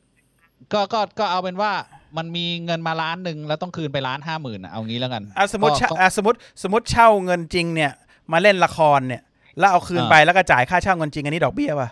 [0.74, 1.72] ก็ก็ก็เอาเป็นว่า
[2.18, 7.92] มันมีเงินมาล้านหนึ่งแล้วต้องคืนไปล้านห้าหมื่นเอางี้แล้วกันอะสมมติก็เช่าก็อะสมมติสมมติเช่าเงินจริงเนี่ย
[8.32, 9.22] มาเล่นละครเนี่ย
[9.60, 11.90] แล้วเอาคืนอ่าไปแล้วก็จ่ายค่าเช่าเงินจริงอันนี้ดอกเบี้ยป่ะ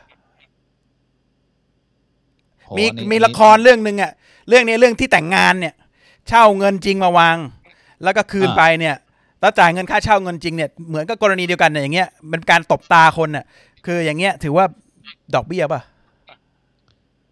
[2.65, 4.11] โหมีอันนี้มีอันนี้ละครเรื่องหนึ่งอะ
[4.49, 5.73] เรื่องนี้เรื่องที่แต่งงานเนี่ย
[6.29, 7.37] เช่าเงินจริงมาวาง
[8.03, 8.95] แล้วก็คืนไปเนี่ย
[9.41, 13.45] แล้วจ่ายเงินค่าเช่าเงินจริงเนี่ยเหมือนกับกรณีเดียวกันเนี่ยอย่างเงี้ยมันการตบตาคนน่ะ
[13.85, 14.65] คืออย่างเงี้ยถือว่า
[15.35, 15.81] ดอกเบี้ยป่ะ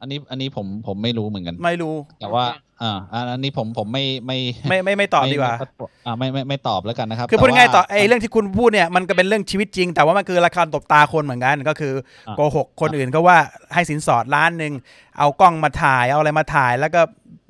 [0.01, 2.43] อันนี้อันนี้ผมผมไม่รู้เหมือนกัน ไม่รู้ แต่ว่า
[2.83, 4.37] อ่าอันอันนี้ผมผมไม่ไม่
[4.69, 11.93] ไม่ไม่ไม่ตอบดีกว่าไม่อ่าไม่ไม่ไม่ตอบแล้วกันนะครับ คือพูดแต่ง่ายๆต่อว่าไอ้เรื่องที่คุณพูดเนี่ยมันก็เป็นเรื่องชีวิตจริง แต่ว่ามันคือราคาตบตาคนเหมือนกันก็คือ
[12.27, 13.37] อ่าโกหกคนอื่นก็ว่า
[13.73, 14.73] ให้สินสอดล้านหนึ่ง
[15.19, 17.01] เอากล้องมาถ่ายเอาอะไรมาถ่าย แล้วก็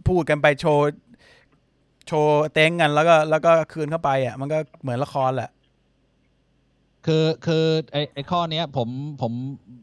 [0.08, 0.92] พูดกันไปโชว์
[2.08, 5.50] โชว์เต้งกันแล้วก็แล้วก็คืนเข้าไปอะมันก็เหมือนละครแหละ
[7.06, 8.90] คือคือไอไอข้อเนี้ยผม
[9.22, 9.32] ผม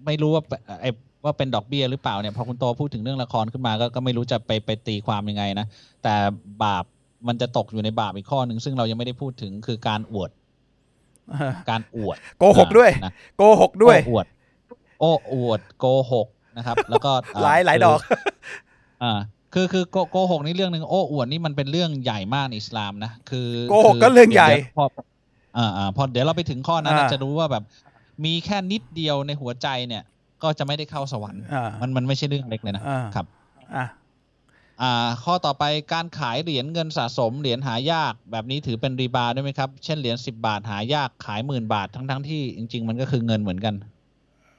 [0.06, 0.42] ไม่รู้ว่า
[0.82, 0.86] ไอ
[1.24, 5.66] ว่าเป็นดอกเบี้ยหรือเปล่าเนี่ยพอคุณโตพูดถึงเรื่องละครขึ้นมาก็ก็ไม่รู้จะไปไปตีความยังไงนะ
[6.02, 6.14] แต่
[6.64, 6.84] บาป
[7.28, 10.30] มันจะตกอยู่ในบาปอีกข้อหนึ่งซึ่งเรายังไม่ได้พูดถึงคือการอวด
[11.70, 14.26] การอวดโกหกด้วยนะโกหกด้วยโอ้อวด
[15.00, 17.98] โอ้อวดโกหกนะครับ แล้วก็อ่หลายหลายคืดอก
[19.02, 19.18] อ่า
[19.54, 24.84] คือคือโกโกหกนี่เรื่องหนึ่งโอ้อวดนี่มันเป็นเรื่องใหญ่มากในอิสลามนะคือโกหกคืก็เรื่องใหญ่ดี๋ยวพอ
[25.58, 27.62] อ่าอ่าพอเดี๋ยวเราไปถึงข้อนั้นอ่าจะรู้ว่าแบบ
[28.24, 30.02] มีแค่นิดเดียวในหัวใจเนี่ย
[30.42, 33.26] ก็จะไม่ได้เข้าสวรรค์อ่ามันมันไม่ใช่เรื่องเล็กเลยนะอ่าครับ
[33.76, 33.86] อะ
[34.82, 43.74] อ่าข้อต่อไปการขายเหรียญเงินสะสมเหรียญหายากแบบนี้ถือเป็นรีบาด้วยไหมครับ เช่นเหรียญสิบาทหายากขายหมื่นบาททั้งทั้งๆที่จริง ๆ มันก็คือเงินเหมือนกัน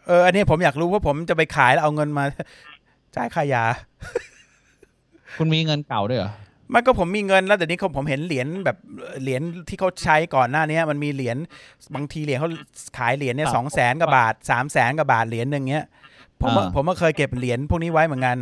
[0.07, 2.23] เอออันนี้ผมอยากรู้ว่าผมจะไปขายแล้วเอาเงินมา
[3.15, 3.63] จ่ายค่ายา
[5.37, 6.31] คุณมีเงินเก่าด้วยเหรอ
[6.73, 8.77] มันก็ผมมีเงินแล้วแต่นี้ผมเห็นเหรียญแบบ
[9.21, 11.37] เหรียญที่เขาใช้ก่อนหน้านี้มันมีเหรียญ
[11.95, 12.49] บางทีเหรียญเขา
[12.97, 15.85] ขายเหรียญเนี่ยครับสองแสนกว่าบาทสามแสนกว่าบาทเหรียญหนึ่งเงี้ย
[16.41, 18.37] ผมว่าอ่าผมก็เคยเก็บเหรียญพวกนี้ไว้เหมือนกัน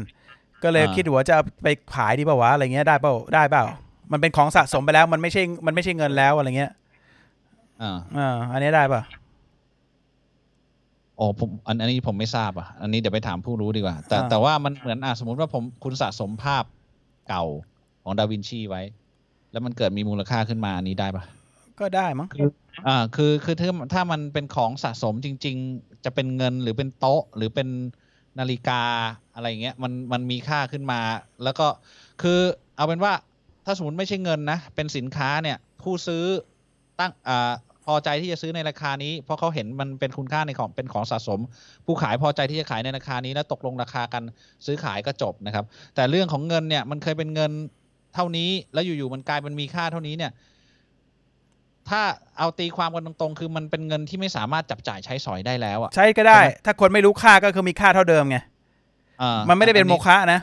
[0.63, 3.63] ก็เลยอ่าคิดว่าจะเอาไปขายดีเปล่าวะอะไรเงี้ยได้เปล่าได้เปล่า
[4.11, 6.71] มันเป็นของสะสมไปแล้วมันไม่ใช่มันไม่ใช่เงินแล้วอะไรเงี้ย
[7.81, 9.01] อ่าอ่าอันนี้ได้ป่ะ
[11.17, 16.63] โอ้ผมอันอันนี้ผมไม่ทราบอะ อันนี้เดี๋ยวไปถามผู้รู้ดีกว่า แต่อ่าแต่ว่ามันเหมือนอะสมมติว่าผมคุณสะสมภาพ
[17.29, 17.45] เก่า
[18.07, 18.81] ของดาวินชีไว้
[19.51, 21.23] แล้วมันเกิดมีมูลค่าขึ้นมาอันนี้ได้ปะ
[21.79, 22.27] ก็ได้มั้ง
[22.87, 27.67] อ่าคือคือถ้าถ้ามันเป็นของสะสมจริง ๆ จะเป็นเงินหรือเป็นโต๊ะ หรือเป็น
[28.39, 28.83] นาฬิกา
[29.35, 30.99] อะไรอย่างเงี้ยมันมันมีค่าขึ้นมา
[31.43, 31.67] แล้วก็
[32.21, 32.39] คือ
[32.75, 33.13] เอาเป็นว่า
[33.65, 36.23] ถ้าสมมติไม่ใช่เงินนะ เป็นสินค้าเนี่ยผู้ซื้อ
[36.99, 37.51] ตั้งอ่า
[37.85, 41.39] พอใจที่จะซื้อในราคานี้ เพราะเขาเห็นมันเป็นคุณค่าในของเป็นของสะสม
[41.85, 44.23] ผู้ขายพอใจที่จะขายในราคานี้แล้วตกลงราคากัน
[44.65, 45.65] ซื้อขายก็จบนะครับ
[45.95, 47.51] แต่เรื่องของเงินเนี่ยมันเคยเป็นเงิน
[48.17, 50.31] เท่านี้แล้วอยู่ๆมันกลายเป็นมีค่าเท่านี้เนี่ย
[51.89, 52.01] ถ้า
[52.37, 58.37] เอาตีความกันตรงๆ คือมันเป็นเงินที่ไม่สามารถจับจ่ายใช้สอยได้แล้วอะใช้ก็ได้ใช่ไหมถ้าคนไม่รู้ค่าก็คือมีค่าเท่าเดิมไง
[59.21, 60.39] อ่ามันไม่ได้เป็นโมฆะนะ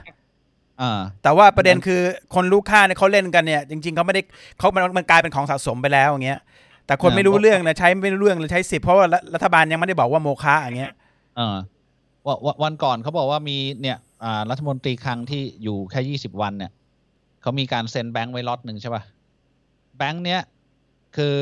[0.83, 2.01] อ่าแต่ว่าประเด็นคือ
[2.35, 4.23] คนรู้ค่าเนี่ยเขาเล่นกันเนี่ย จริง ๆเขาไม่ได้
[4.59, 6.41] เขามันมันกลายเป็นของสะสมไปแล้วอย่างเงี้ย
[6.87, 10.93] แต่คนอ่าไม่รู้เรื่องนะใช้ไม่รู้เรื่องเลยใช้สิบเพราะว่ารัฐรัฐบาลยังไม่ได้บอกว่าโมฆะอย่างเงี้ย
[11.39, 11.57] อ่า
[12.27, 16.71] ว่าว่าวันก่อนเขาบอกว่ามีเนี่ยอ่ารัฐมนตรีคลังที่อยู่แค่ยี่สิบวันเนี่ย
[17.45, 19.03] เขามีการเซ็นแบงค์ไว้ล็อตหนึ่งใช่ป่ะ
[19.99, 20.41] แบงค์เนี้ย
[21.17, 21.35] คือ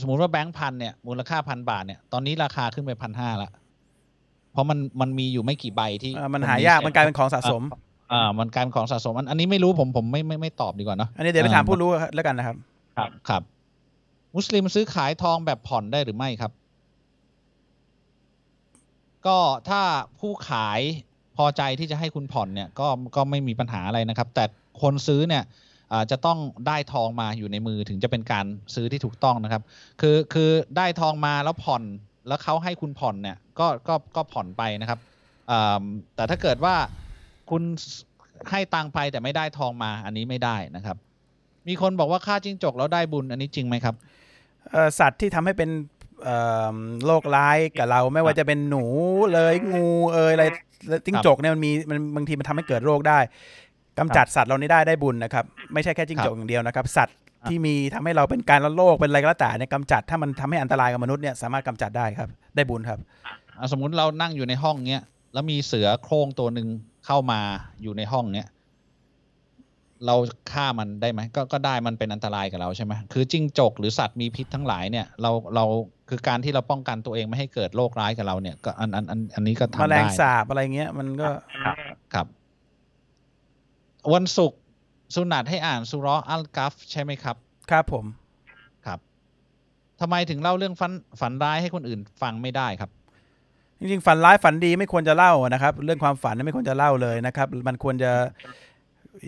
[0.00, 3.50] สมมุติว่าแบงค์พันเนี่ยมูลค่าพันบาทเนี่ยตอนนี้ราคาขึ้นไปพันห้าละ
[4.52, 7.62] เพราะมันมันมีอยู่ไม่กี่ใบที่อ่ามันหายากมันกลายเป็นของสะสม
[8.12, 12.56] อ่ามันกลายเป็นของสะสม อันอันนี้ไม่รู้ผมผมไม่ไม่ไม่ตอบดีกว่าเนาะอันนี้เดี๋ยวไปถามผู้รู้แล้วกันนะครับ
[12.96, 13.42] ครับครับ
[14.36, 16.52] มุสลิมซื้อขายทองแบบผ่อนได้หรือไม่ครับ
[19.26, 19.80] ก็ถ้า
[20.20, 20.80] ผู้ขาย
[21.36, 24.44] พอใจที่จะให้คุณผ่อนเนี่ย ก็ก็ไม่มีปัญหาอะไรนะครับ แต่
[24.82, 25.44] คนซื้อเนี่ย
[25.92, 29.62] อ่าจะต้องได้ทองมาอยู่ในมือถึงจะเป็นการซื้อที่ถูกต้องนะครับ
[30.00, 31.82] คือคือได้ทองมาแล้วผ่อน
[32.28, 34.98] แล้วเขาให้คุณผ่อนเนี่ยก็ก็ก็ผ่อนไปนะครับ
[35.50, 35.82] อ่า
[36.14, 36.74] แต่ถ้าเกิดว่า
[37.50, 37.62] คุณ
[38.50, 40.96] ให้ตังค์ไปแต่ไม่ได้ทองมาอันนี้ไม่ได้นะครับ
[41.68, 43.94] มีคนบอกว่าฆ่าจิ้งจกแล้วได้บุญอันนี้จริงไหมครับ
[44.72, 45.70] เอ่อสัตว์ที่ทำให้เป็น
[46.24, 46.36] เอ่
[46.74, 48.84] อโรคร้ายกับเราไม่ว่าจะเป็นหนู
[49.32, 50.44] เลยงูเอยอะไร
[51.06, 53.18] จิ้งจกเนี่ยมันมีมันบางทีมันทำให้เกิดโรคได้
[53.98, 57.16] กำจัดสัตว์เรานี่ได้ได้บุญนะครับ ไม่ใช่แค่จิ้งจกอย่างเดียวนะครับ สัตว์
[57.48, 63.00] ที่มีทำให้เราเป็นการละโรคเป็นอะไรก็แล้วแต่เนี่ยกำจัดถ้ามันทำให้อันตรายกับมนุษย์เนี่ยสามารถกำจัดได้ครับ ได้บุญครับ
[63.58, 66.68] อะสมมุติเรานั่งอยู่ในห้องเนี้ยแล้วมีเสือโคร่งตัวหนึ่ง
[67.06, 67.40] เข้ามา
[67.82, 68.46] อยู่ในห้องเนี้ย
[70.06, 70.16] เรา
[70.52, 75.64] ฆ่ามันได้ไหมก็ก็ได้มันเป็นอันตรายกับเราใช่ไหมคือจิ้งจกหรือสัตว์มีพิษทั้งหลายเนี่ยเราเรา
[76.08, 81.28] คือการที่เราป้องกันตัวเองไม่ให้เกิดโรคร้ายกับเราเนี่ยก็อันอันอันอันนี้ก็แมทำลได้งสาบอะไรเงี้ยมันก็
[82.14, 82.26] ครับ
[84.14, 84.58] วันศุกร์
[85.14, 87.36] สุนัตให้อ่านสุเราะห์อัลกัฟใช่ไหมครับ
[87.70, 88.04] ครับผม
[88.86, 88.98] ครับ
[90.00, 92.90] ทำไมถึงเล่าเรื่องฝันฝันร้ายให้คนอื่นฟังไม่ได้ครับ
[93.78, 98.12] จริงๆ ฝันร้ายฝันดีไม่ควรจะเล่านะครับ เรื่องความฝันไม่ควรจะเล่าเลยนะครับ มันควรจะ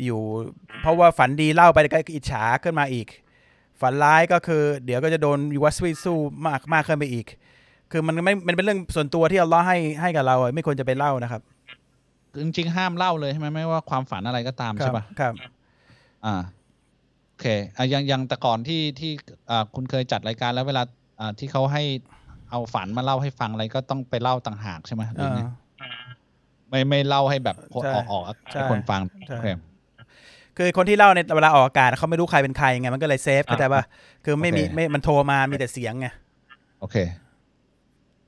[0.05, 0.21] อยู่
[0.81, 3.07] เพราะว่าฝันดีเล่าไปก็อิจฉาขึ้นมาอีก
[3.81, 7.27] ฝันร้ายก็คือ เดี๋ยวก็จะโดนยูวัสวิสู้มากมากขึ้นไปอีก
[7.93, 11.43] คือมันไม่มันเป็นเรื่องส่วนตัวที่อัลเลอฮ์ให้ให้กับเราอะไม่ควรจะไปเล่านะครับ
[12.43, 15.35] จริงๆห้ามเล่าเลยใช่ไหมไม่ว่าความฝันอะไรก็ตามครัใช่ปะครับ
[16.27, 16.35] อ่า
[17.29, 17.47] โอเค
[17.77, 19.13] อะยังยังแต่ก่อนที่ที่
[19.51, 20.83] อ่าคุณเคยจัดรายการแล้วเวลา
[21.21, 21.83] อ่าที่เขาให้
[22.51, 25.41] เอาฝันมาเล่าให้ฟังอะไรก็ต้องไปเล่าต่างหากใช่ไหมหรือไง
[25.83, 25.91] อ่า
[26.69, 28.23] ไม่ไม่เล่าให้แบบคนใช่ออกออก
[28.53, 29.47] ใช่ให้คนฟังใช่โอเค
[30.57, 33.85] คือคนที่เล่าในเวลาออกอากาศเขาไม่รู้ใครเป็นใครไงมันก็เลยเซฟอ่าเข้าใจป่ะ
[34.25, 36.09] คือไม่มีโอเคไม่มันโทรมามีแต่เสียงไง
[36.81, 36.97] โอเค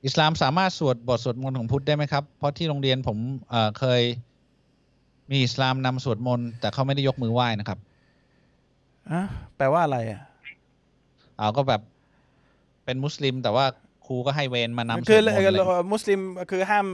[0.05, 3.17] อิสลามสามารถสวดบทสวดมนต์ของพุทธได้ไหมครับ เพราะที่โรงเรียนผม
[3.49, 4.01] เอ่อเคย
[5.31, 7.79] มีอิสลามนำสวดมนต์แต่เขาไม่ได้ยกมือไหว้นะครับ
[9.11, 9.21] อะ
[9.57, 10.21] แปลว่าอะไรอะ
[11.37, 11.81] เอาก็แบบ
[12.85, 13.65] เป็นมุสลิมแต่ว่า
[14.05, 15.29] ครูก็ให้เวรมานำสวดมนต์คืออะไร
[15.91, 16.19] มุสลิม
[16.51, 16.85] คือห้าม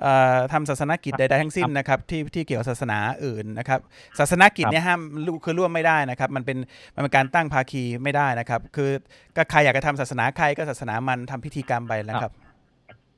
[0.00, 3.80] เอ่อทำศาสนกิจใดๆทั้งสิ้นนะครับที่ที่เกี่ยวกับศาสนาอื่นนะครับ
[4.18, 5.00] ศาสนกิจเนี่ยห้าม
[5.44, 6.58] คือร่วมไม่ได้นะครับ มันเป็น
[6.94, 8.90] มันเป็นการตั้งภาคีไม่ได้นะครับ คือ
[9.36, 12.32] ก็ใครอยากจะทำศาสนาใครก็ศาสนามันทำพิธีกรรมไปนะครับ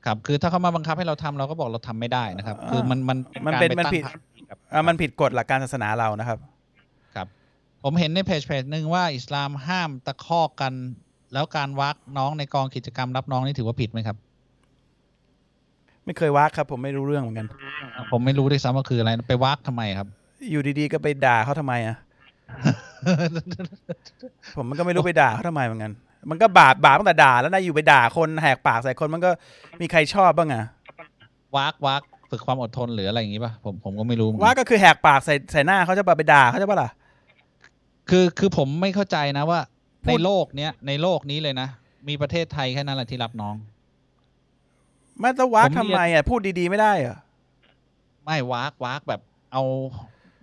[0.05, 6.39] ครับ คือถ้าเขามาบังคับให้เราทำเราก็บอกเราทำไม่ได้นะครับ คือมันมันมันเป็นการมันไตั้งผิดภาคีครับอะมันผิดกฎหลักการศาสนาเรานะครับ
[7.15, 7.27] ครับ
[7.83, 10.73] ผมเห็นในเพจเพจหนึ่งว่าอิสลามห้ามตะคอกกัน
[11.33, 14.17] แล้วการวักน้องในกองกิจกรรมรับน้องนี่ถือว่าผิดไหมครับ
[16.05, 17.47] ไม่เคยวักครับ ผมไม่รู้เรื่องเหมือนกัน
[18.11, 20.07] ผมไม่รู้ด้วยซ้ำว่าคืออะไรไปวักทำไมครับ
[20.51, 21.95] อยู่ดีๆก็ไปด่าเขาทำไมอะ
[24.55, 25.91] ผมมันก็ไม่รู้ไปด่าเขาทำไมเหมือนกัน
[26.29, 29.31] มันก็บาปบาปตั้งแต่ด่าแล้วนะอยู่ไปด่าคนแหกปากใส่คนมันก็
[29.81, 30.63] มีใครชอบบ้างอะ
[31.55, 36.89] วักวักฝึกความอดทนหรืออะไรอย่างนี้ป่ะผมผมก็ไม่รู้เหมือนกัน ว่าก็คือแหกปากใส่ใส่หน้าเขาจะไปด่าเขาจะปะล่ะ
[38.09, 39.59] คือคือผมไม่เข้าใจนะว่า
[40.05, 41.67] พูด ในโลกเนี้ยในโลกนี้เลยนะ
[42.07, 43.55] มีประเทศไทยแค่นั้นแหละที่รับน้อง
[45.21, 47.17] ไม่ต้องวักผมเรีทำยน ไมอะพูดดีๆไม่ได้เหรอ
[48.25, 49.21] ไม่วักวักแบบ
[49.53, 49.63] เอา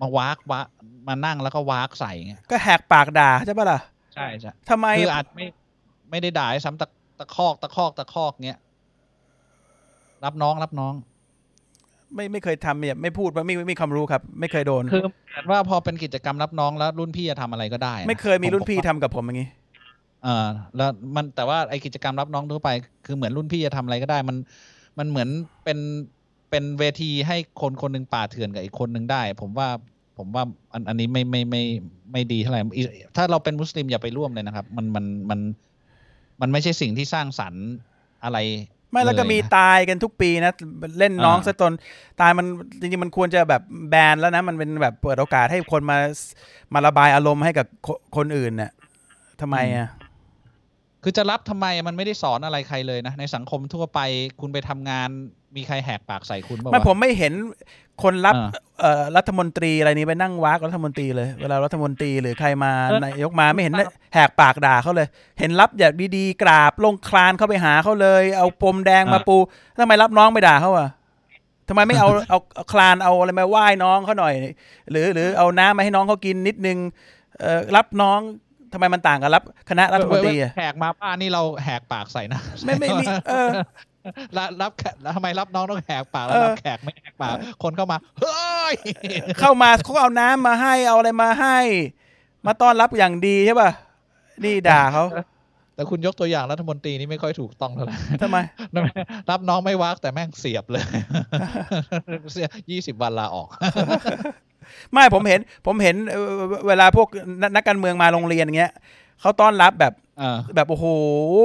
[0.01, 0.67] มาวักวัก
[1.09, 3.81] มานั่งแล้วก็วักใส่เงี้ยก็แหกปากด่าใช่ปะล่ะ
[4.15, 5.47] ใช่ใช่ทำไมคืออาจไม่
[6.11, 6.89] ไม่ได้ด่าให้ซ้ำตะ
[7.19, 8.61] ตะคอกตะคอกตะคอกเงี้ย
[10.25, 10.95] รับน้องรับน้อง
[12.15, 19.49] ไม่ไม่เคยทำเนี่ยไม่พูดไม่ไม่ไม่มีความรู้ครับ ไม่เคยโดนคือเหมือนว่าพอเป็นกิจกรรมรับน้องแล้วรุ่นพี่จะทำอะไรก็ได้นะไม่เคยมีรุ่นพี่ผมทำกับผมอย่างนี้
[20.25, 22.71] เออแล้วมันแต่ว่าไอกิจกรรมรับน้องทั่วไป
[23.07, 24.37] คือเหมือนรุ่นพี่จะทำอะไรก็ได้ มัน
[24.99, 25.29] มันเหมือน
[25.65, 25.79] เป็น
[26.51, 29.69] เป็นเวทีให้คนคนหนึ่งป่าเถื่อนกับอีกคนหนึ่งได้ ผมว่า
[30.19, 31.63] ผมว่าอันอันนี้ไม่ไม่ไม่
[32.13, 32.83] ไม่ดีเท่าไหร่อี
[33.17, 35.41] ถ้าเราเป็นมุสลิมอย่าไปร่วมเลยนะครับ มันมันมัน
[36.41, 37.65] มันไม่ใช่สิ่งที่สร้างสรรค์
[38.25, 38.39] อะไร
[38.91, 40.53] ไม่แล้วก็เยมีนะตายกันทุกปีนะ
[40.99, 41.73] เล่นน้องอ่าซะจน
[42.21, 42.47] ตายมัน
[42.81, 45.99] จริงๆมันควรจะแบบแบนแล้วนะ มันเป็นแบบเปิดโอกาสให้คนมา
[46.75, 48.73] มาระบายอารมณ์ให้กับคคนอื่นเนี่ย
[49.41, 49.89] ทำไมอะ
[51.03, 54.01] คือจะรับทำไมมันไม่ได้สอนอะไรใครเลยนะ ในสังคมทั่วไป
[54.41, 55.09] คุณไปทำงาน
[55.57, 57.33] มีใครแหกปากใส่คุณบ้างไม่ผมไม่เห็น
[58.03, 63.75] คนรับอ่าเอ่อรัฐมนตรีอะไรนี้ไปนั่งวักรัฐมนตรีเลย เวลารัฐมนตรีหรือใครมาเออนายกมาไม่เห็น
[64.15, 69.37] แหกปากด่าเขาเลย เห็นรับอย่างดีๆกราบลงคลานเข้าไปหาเขาเลย เอาปมแดงมาปู
[69.81, 70.89] ทำไมรับน้องไม่ด่าเขาอะ
[71.69, 74.35] ทำไมไม่เอาเอาเอาคลานเอาอะไรมาไหว้น้องเขาหน่อย
[74.91, 76.79] หรือหรือเอาน้ำมาให้น้องเขากินนิดนึง
[77.41, 78.21] เอ่อรับน้อง
[78.73, 83.49] ทำไมมันต่างกับรับคณะรัฐมนตรีอะแหกมาบ้านนี่เราแหกปากใส่นะ ไม่ไม่มีเออ
[84.37, 88.35] รับรับแขกแล้วทำไมรับน้องต้องแหกปากแล้วเออรับแขกไม่แหกปากคนเข้ามาเฮ้
[88.73, 88.75] ย
[89.41, 91.59] เข้ามาเขาก็เอาน้ำมาให้เอาอะไรมาให้
[92.47, 93.71] มาต้อนรับอย่างดีใช่ป่ะ
[94.45, 95.05] นี่ด่าเขา
[95.75, 98.39] แต่คุณยกตัวอย่างรัฐมนตรีนี่ไม่ค่อยถูกต้องเท่าไหร่ทำไม
[99.31, 100.85] รับน้องไม่วักแต่แม่งเสียบเลย
[102.33, 103.49] เสียยี่สิบวันลาออก
[104.93, 106.31] ไม่ผมเห็น ผมเห็นเอ่อ
[106.69, 107.09] เวลาพวก
[107.43, 108.73] นักนักการเมืองมาโรงเรียนอย่างเงี้ย
[109.21, 110.87] เขาต้อนรับแบบอ่าแบบโอ้โห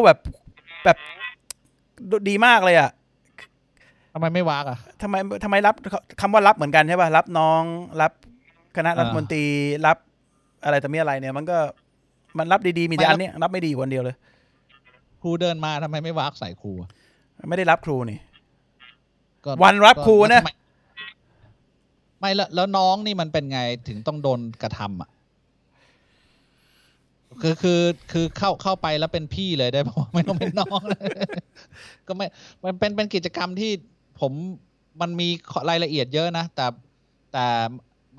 [0.05, 0.17] แบบ
[0.85, 0.97] แบบ
[2.29, 2.91] ดีมากเลยอะ
[4.13, 5.75] ทำไมไม่วากอะทำไมทำไมรับ
[6.21, 7.63] คำว่ารับเหมือนกันใช่ป่ะรับน้อง
[8.01, 8.11] รับ
[8.75, 9.43] คณะอ่ารัฐมนตรี
[9.85, 9.97] รับ
[10.63, 11.57] อะไรแต่มีอะไรเนี่ย มันก็
[12.37, 14.15] มันรับดีๆมีแต่ไม่รับอันเนี้ยรับไม่ดีอยู่คนเดียวเลย
[15.21, 16.89] ครูเดินมาทำไมไม่วากใส่ครูอะ
[17.49, 18.19] ไม่ได้รับครูนี่
[19.43, 20.51] ก็วันรับครูนะแล้วทำไม
[22.19, 25.09] ไม่แล้วแล้วน้องนี่มันเป็นไงถึงต้องโดนกระทำอะ
[27.41, 30.81] คือคือคือเข้าเข้าไปแล้วเป็นพี่เลยได้เพราะไม่ต้องเป็นน้อง
[32.07, 32.27] ก็ไม่
[32.63, 33.71] มันเป็นเป็นกิจกรรมที่
[34.19, 34.31] ผม
[35.01, 35.27] มันมี
[35.69, 36.65] รายละเอียดเยอะนะ แต่
[37.33, 37.45] แต่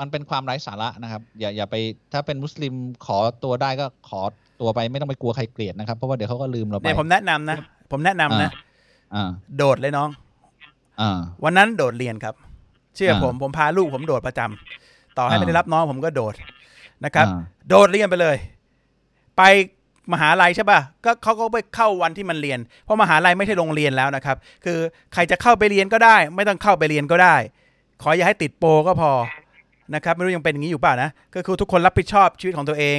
[0.00, 1.74] มันเป็นความไร้สาระนะครับ อย่าอย่าไป
[2.12, 2.74] ถ้าเป็นมุสลิม
[3.06, 4.20] ขอตัวได้ก็ขอ
[4.60, 7.56] ตัวไปไม่ต้องไปกลัวใครเกลียดนะครับ เพราะว่าเดี๋ยวเขาก็ลืมเราไปเนี่ยผมแนะนำนะ
[7.92, 8.50] ผมแนะนำนะ
[9.14, 10.08] อ่าโดดเลยน้อง
[11.00, 12.34] อ่าวันนั้นโดดเรียนครับ
[12.96, 16.34] เชื่ออ่าผมผมพาลูกผมโดดประจำต่อให้อ่าไม่ได้รับน้องผมก็โดด
[17.04, 18.36] นะครับอ่าโดดเรียนไปเลย
[19.36, 19.42] ไป
[20.12, 24.78] มหาลัยใช่ป่ะก็เขาก็ไปเข้าวันที่มันเรียน เพราะมหาลัยไม่ใช่โรงเรียนแล้วนะครับ คือ
[25.12, 27.36] ใครจะเข้าไปเรียนก็ได้ ไม่ต้องเข้าไปเรียนก็ได้
[28.02, 29.12] ขออย่าให้ติดโปก็พอ
[29.94, 32.98] นะครับไม่รู้ยังเป็นอย่างนี้อยู่เปล่านะก็คือทุกคนรับผิดชอบชีวิตของตัวเอง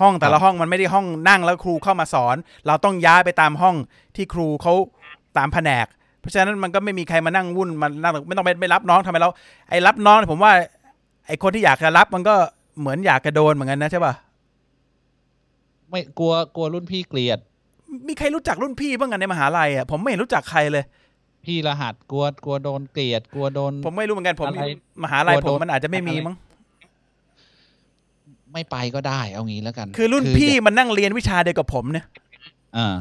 [0.00, 3.76] ห้องแต่ละห้องมันไม่ได้ห้องนั่งแล้วครูเข้ามาสอน เราต้องย้ายไปตามห้อง
[4.16, 4.74] ที่ครูเขา
[5.38, 5.86] ตามแผนก
[6.20, 9.30] เพราะฉะนั้นมันก็ไม่มีใครมานั่งวุ่นมันนั่งไม่ต้องไปไม่รับน้องทำไมเรา
[9.68, 10.52] ไอ้รับน้องผมว่า
[11.26, 12.34] ไอ้คนที่อยากจะรับมันก็
[12.80, 14.14] เหมือนอยากกระโดนเหมือนกันนะใช่ป่ะ
[15.90, 17.38] ไม่กลัวกลัวรุ่นพี่เกลียด
[18.08, 20.84] มีใครรู้จักรุ่นพี่บ้างกันในมหาลัยอะผมไม่เห็นรู้จักใครเลย
[21.44, 24.66] พี่รหัสกลัวกลัวโดนเกลียดกลัวโดน ผมไม่รู้เหมือนกันผมอะไร
[25.04, 26.36] มหาลัยกลัวผมโดนมันอาจจะไม่มีอะไรมั้ง
[28.52, 32.06] ไม่ไปก็ได้เอางี้แล้วกัน คือรุ่นพี่มันนั่งเรียนวิชาเดียวกับผมเนี่ย
[32.76, 32.96] อ่า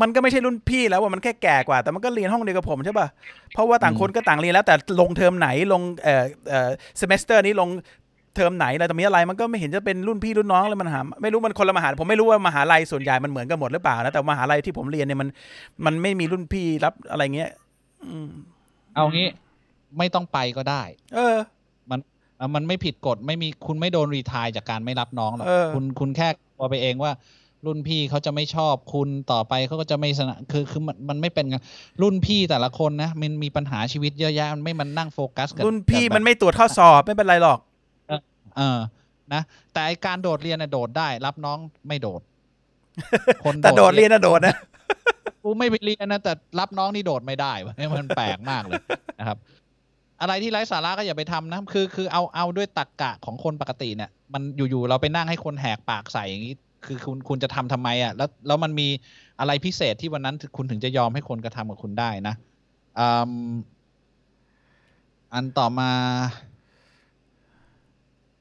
[0.00, 3.08] มันก็ไม่ใช่รุ่นพี่แล้วว่ามันแค่แก่กว่า แต่มันก็เรียนห้องเดียวกับผมใช่ป่ะ
[3.52, 6.70] เพราะว่าต่างอืมคนก็ต่างเรียนแล้วแต่ลงเทอมไหนลงเอ่อเอ่อ
[7.00, 7.68] semester นี้ลง
[8.34, 15.28] เทอมไหนอะไรแต่มีอะไรมันก็ไม่เห็นจะเป็นรุ่นพี่รุ่นน้องเลยมันหาไม่รู้มันคนละมหาผมไม่รู้ว่ามหาลัยส่วนใหญ่มันเหมือนกันหมดหรือเปล่านะแต่มหาลัยที่ผมเรียนเนี่ยมัน
[15.86, 17.50] มันไม่มีรุ่นพี่รับอะไรเงี้ย
[18.04, 18.28] อืม
[18.94, 19.28] เอางี้
[19.98, 20.82] ไม่ต้องไปก็ได้
[21.14, 21.36] เออ
[22.40, 27.12] อะมันไม่ผิดกฎไม่มีคุณไม่โดน retire จากการไม่รับน้องหรอกเออคุณคุณแค่กลัวไปเองว่า
[27.66, 31.62] รุ่นพี่เขาจะไม่ชอบคุณต่อไปเขาก็จะไม่สนะคือคือมันมันไม่เป็นกัน
[32.02, 37.58] รุ่นพี่แต่ละคนนะมันมีปัญหาชีวิตเยอะแยะมันไม่มันนั่งโฟกัสกับรุ่นพี่กับแบบมันไม่ตรวจข้อสอบไม่เป็นไรหรอก
[38.56, 38.78] เออ
[39.34, 42.20] นะ แต่ไอการโดดเรียนน่ะโดดได้ รับน้องไม่โดด
[43.44, 44.56] คนแต่โดดเรียนนะโดดนะ
[45.42, 48.80] กูไม่ไปเรียนนะแต่รับน้องนี่โดดไม่ได้เวะมันแปลกมากเลย
[49.20, 49.38] นะครับ
[50.20, 56.54] อะไรที่ไร้สาระก็อย่าไปทำนะคือ คือเอาเอาด้วยตรกกะของคนปกติเนี่ย มันอยู่ๆเราไปนั่งให้คนแหกปากใส่อย่างนี้
[56.86, 58.88] คือคุณคุณจะทำทำไมอะแล้วแล้วมันมี
[59.40, 62.34] อะไรพิเศษที่วันนั้นคุณถึงจะยอมให้คนกระทำกับคุณได้นะ
[62.98, 63.54] อืม
[65.32, 65.90] อันต่อมา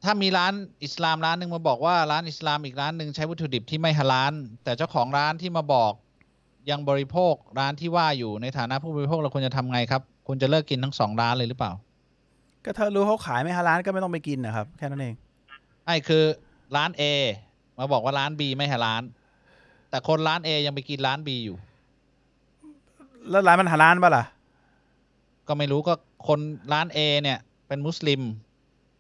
[0.04, 5.94] ถ้ามีร้านอิสลามร้านหนึ่งมาบอกว่าร้านอิสลามอีกร้านหนึ่งใช้วัตถุดิบที่ไม่ฮาลาลแต่เจ้าของร้านที่มาบอก
[6.70, 11.72] ยังบริโภคร้านที่ว่าอยู่ในฐานะผู้บริโภคเราควรจะทำไงครับคุณจะเลิกกินทั้งสองร้านเลยหรือเปล่า
[12.66, 15.14] ก็ถ้ารู้เขาขายไม่ฮาลาลก็ไม่ต้องไปกินนะครับ แค่นั้นเอง
[15.86, 16.24] ไอ้คือ
[16.76, 17.04] ร้าน A
[17.78, 19.04] มาบอกว่าร้าน B ไม่ฮาลาล
[19.90, 21.58] แต่คนร้าน A ยังไปกินร้าน B อยู่
[23.30, 24.26] แล้วร้านมันฮาลาลปะล่ะ
[25.48, 25.94] ก็ไม่รู้ก็
[26.28, 26.40] คน
[26.74, 28.22] ร้าน A เนี่ย เป็นมุสลิม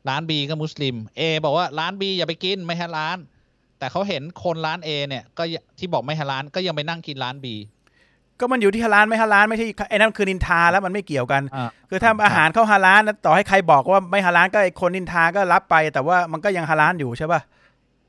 [0.10, 3.18] ร้าน B ก็มุสลิม A บอกว่าร้าน B อย่าไปกินไม่ฮาลาล
[3.80, 7.48] แต่เขาเห็นคนร้าน A เนี่ยก็ยังที่บอกไม่ฮาลาลก็ยังไปนั่งกินร้าน B
[8.40, 17.42] ก็มันอยู่ที่ฮาลาลไม่ฮาลาลไม่ใช่ไอ้นั่นคือนินทาแล้วมันไม่เกี่ยวกันอ่าคือถ้าอาหารเข้าฮาลาลนะต่อให้ใครบอกว่าไม่ฮาลาลก็ไอ้คนนินทาก็รับไป แต่ว่ามันก็ยังฮาลาลอยู่ใช่ป่ะ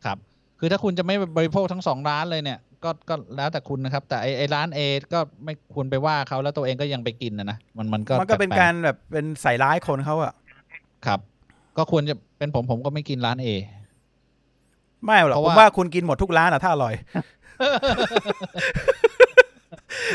[0.05, 0.19] ครับ
[0.59, 4.81] คือถ้าคุณจะไม่บริโภคทั้งสองร้านเลยเนี่ย ก็ก็แล้วแต่คุณนะครับ แต่ไอไอร้าน A
[5.13, 11.21] ก็ไม่ควรไปว่าเขาแล้วตัวเองก็ยังไปกินนะนะมันมันก็มันก็เป็นแปลการแบบเป็นใส่ร้ายคนเขาอะๆครับ
[11.77, 13.49] ก็ควรจะเป็นผมผมก็ไม่กินร้าน A
[15.05, 16.95] ไม่หรอกเพราะผมว่าว่าคุณกินหมดทุกร้านอะถ้าอร่อย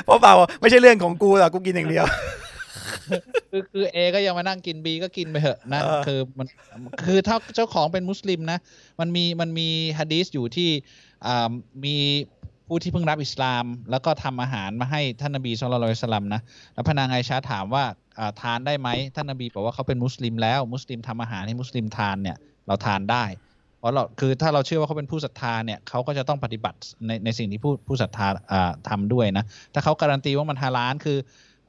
[0.05, 2.05] เพราะเปล่าไม่ใช่เรื่องของกูหรอกกูกินอย่างเดียว
[3.51, 6.47] คือคือเอก็ยังมานั่งกินบีก็กินไปเถอะนะเออคือมัน
[7.05, 8.59] คือถ้าเจ้าของเป็นมุสลิมนะ
[8.99, 9.67] มันมีมันมี
[9.99, 10.69] ฮะดีษอยู่ที่
[11.25, 11.49] อ่า
[11.85, 11.95] มี
[12.67, 16.41] ผู้ที่เพิ่งรับอิสลาม แล้วก็ทำอาหารมาให้ท่านนบีสุลต่านสลัมนะ
[16.73, 18.08] แล้วพระนางไอชาถามว่าอ่า
[18.41, 23.23] ทานได้ไหมท่านนบีบอกว่าเขาเป็นมุสลิมแล้ว มุสลิมทำอาหารให้มุสลิมทานเนี่ยเราทานได้
[23.79, 26.77] เพราะเราคือถ้าเราเชื่อว่าเขาเป็นผู้ศรัทธาเนี่ยเขาก็จะต้องปฏิบัติ
[27.07, 31.17] ในในสิ่งที่ผู้ผู้ศรัทธาอ่าทำด้วยนะถ้าเขาการันตีว่ามันฮาลาลคือ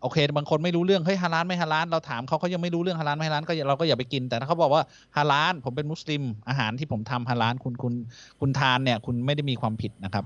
[0.02, 4.82] โอเคบางคนไม่รู้เรื่องเฮ้ยฮาลาลไม่ฮาลาลเราถามเขาเขายังไม่รู้เรื่องฮาลาลไม่ฮาลาลก็เราก็อย่าไปกิน แต่ถ้าเขาบอกว่า
[5.16, 7.94] ฮาลาลผมเป็นมุสลิม อาหารที่ผมทำฮาลาลคุณคุณ
[8.40, 10.24] คุณทานเนี่ยคุณไม่ได้มีความผิดนะครับ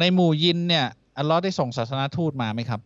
[0.00, 0.86] ในหมู่ยินเนี่ย
[1.18, 2.80] อัลลอฮ์ได้ส่งศาสนาทูตมาไหมครับ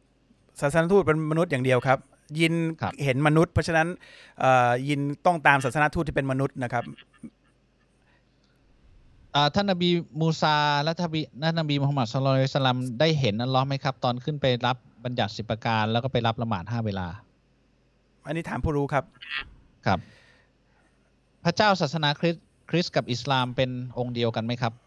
[0.60, 1.98] ศาสนทูตเป็นมนุษย์อย่างเดียวครับ
[2.40, 3.88] ยินครับเห็นมนุษย์ เพราะฉะนั้น
[4.40, 6.84] เอ่อยินต้องตามศาสนทูตที่เป็นมนุษย์นะครับ
[9.34, 9.90] อ่าท่านนบี
[10.20, 17.06] มูซาและท่านนบีท่านนบีมุฮัมมัดสุลลัลลอฮุอะลัยฮิวะสัลลัมได้เห็นอัลลอฮ์ไหมครับ ตอนขึ้นไปรับบัญญัติสิบประการ แล้วก็ไปรับละหมาดห้าเวลา
[18.26, 19.04] อันนี้ถามผู้รู้ครับ
[19.86, 19.98] ครับ
[21.44, 24.85] พระเจ้าศาสนาคริสต์คริสต์กับอิสลามเป็นองค์เดียวกันไหมครับพ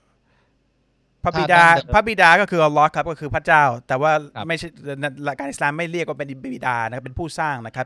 [1.30, 4.68] ระบิดาถ้าดั้งเดิมพระบิดาก็คืออัลลอฮ์ครับก็คือพระเจ้า แต่ว่าครับไม่ใช่
[5.26, 7.86] หลักการอิสลามไม่เรียกว่าเป็นบิดานะครับเป็นผู้สร้างนะครับ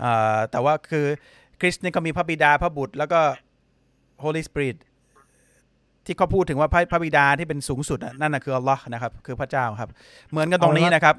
[0.00, 1.06] เอ่อแต่ว่าคือ
[1.60, 3.20] คริสต์นี่ก็มีพระบิดาพระบุตรแล้วก็
[4.24, 4.76] Holy Spirit
[6.06, 9.90] ที่เขาพูดถึงว่าพระพระบิดาที่เป็นสูงสุดน่ะนั่นน่ะคืออัลลอฮ์นะครับคือพระเจ้าครับ
[10.30, 11.16] เหมือนกันตรงนี้นะครับ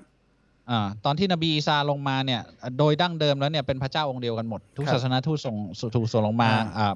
[0.72, 2.42] อ่าตอนที่นบีอีสาลงมาเนี่ย
[2.78, 5.56] โดยดั้งเดิมแล้วเนี่ยเป็นพระเจ้าองค์เดียวกันหมด ทุกครับศาสนาทูตส่ง
[5.96, 6.94] ถูกส่งลงมาอ่าอ่า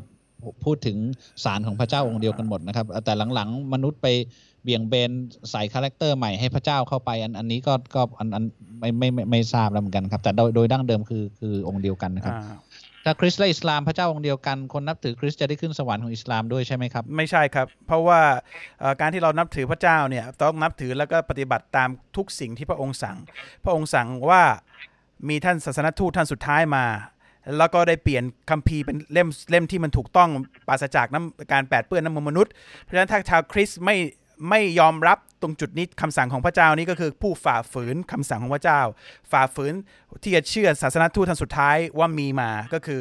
[0.66, 0.98] พูดถึง
[1.44, 4.08] สารของพระเจ้าองค์เดียวกันหมดนะครับ แต่หลังๆ มนุษย์ไป
[4.64, 5.12] เบี่ยงเบน
[5.52, 8.44] ใส่ character ใหม่ให้พระเจ้าเข้าไป อันอันนี้ก็ก็อันอัน
[8.80, 12.58] ไม่ไม่ไม่ไม่ทราบแล้วเหมือนกันครับ แต่โดยโดยดั้งเดิมคือคือองค์เดียวกันนะครับอ่า
[13.06, 18.22] ถ้าคริสต์และอิสลามพระเจ้าองค์เดียวกันคนนับถือคริสต์จะได้ขึ้นสวรรค์ของอิสลามด้วยใช่ไหมครับ ไม่ใช่ครับ เพราะว่า
[18.80, 23.18] เอ่อการที่เรานับถือพระเจ้าเนี่ยต้องนับถือแล้วก็ปฏิบัติตามทุกสิ่งที่พระองค์สั่ง
[23.64, 24.42] พระองค์สั่งว่า
[25.30, 26.86] มีท่านศาสนทูตท่านสุดท้ายมา
[27.58, 30.30] แล้วก็ได้เปลี่ยนคัมภีร์เป็นเล่มเล่มที่มันถูกต้อง
[30.68, 33.96] ปราศจากน้ำการแปดเปื้อนน้ำมันมนุษย์ เพราะฉะนั้นถ้าชาวคริสต์ไม่
[34.50, 38.82] ไม่ยอมรับตรงจุดนี้คำสั่งของพระเจ้านี้ก็คือผู้ฝ่าฝืนคำสั่งของพระเจ้า
[39.32, 39.74] ฝ่าฝืน
[40.24, 43.00] ที่จะเชื่อศาสนทูตท่านสุดท้ายว่ามีมาก็คือ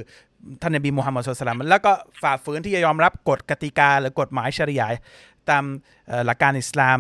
[0.63, 4.89] ท่านนบีมูฮัมมัดสุลตัลลัมแล้วก็ฝ่าฝืนที่จะยอมรับกฎกติกาหรือกฎหมายชริยา
[5.51, 5.65] ตาม
[6.27, 6.99] หลักการอิสลาม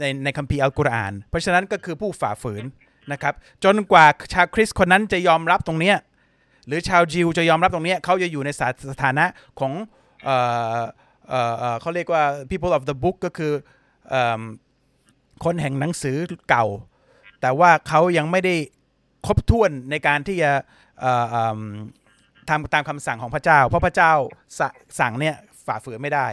[0.00, 2.64] ในในคัมภีร์อัลกุรอาน เพราะฉะนั้นก็คือผู้ฝ่าฝืน
[3.12, 5.96] นะครับ จนกว่าชาวคริสต์คนนั้นจะยอมรับตรงเนี้ย
[6.66, 9.24] หรือชาวยิวจะยอมรับตรงเนี้ยเขาจะอยู่ในสถาสถานะ
[9.60, 9.72] ของ
[11.80, 13.52] เขาเรียกว่า people of the book ก็คือ
[14.12, 14.14] อ
[15.44, 16.16] คนแห่งหนังสือ
[16.48, 16.66] เก่า
[17.40, 18.54] แต่ว่าเขายังไม่ได้
[19.26, 20.50] ครบถ้วนในการที่จะ
[22.48, 24.12] ทำตามคำสั่งของพระเจ้า เพราะพระเจ้า
[24.58, 24.60] ส
[24.98, 25.34] สั่งเนี่ย
[25.66, 26.26] ฝ่าฝืนไม่ได้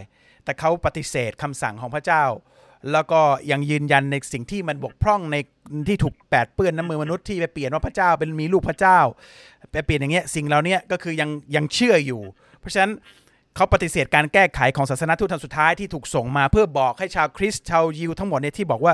[0.43, 2.23] แต่เขาปฏิเสธคำสั่งของพระเจ้า
[2.91, 5.37] แล้วก็ยังยืนยันในสิ่งที่มันบกพร่องใน
[5.89, 8.99] ที่ถูกแปดเปื้อนน้ำมือมนุษย์ที่ไปเปลี่ยนว่าพระเจ้าเป็นมีลูกพระเจ้า
[9.71, 12.21] ไปเปลี่ยนอย่างเงี้ยสิ่งเหล่านี้ก็คือยังยังเชื่ออยู่
[12.59, 12.91] เพราะฉะนั้น
[13.55, 18.93] เขาปฏิเสธการแก้ไขของศาสนาทูตทานสุดท้ายที่ถูกส่งมาเพื่อบอกให้ชาวคริสต์ชาวยิวทั้งหมดเนี่ยที่บอกว่า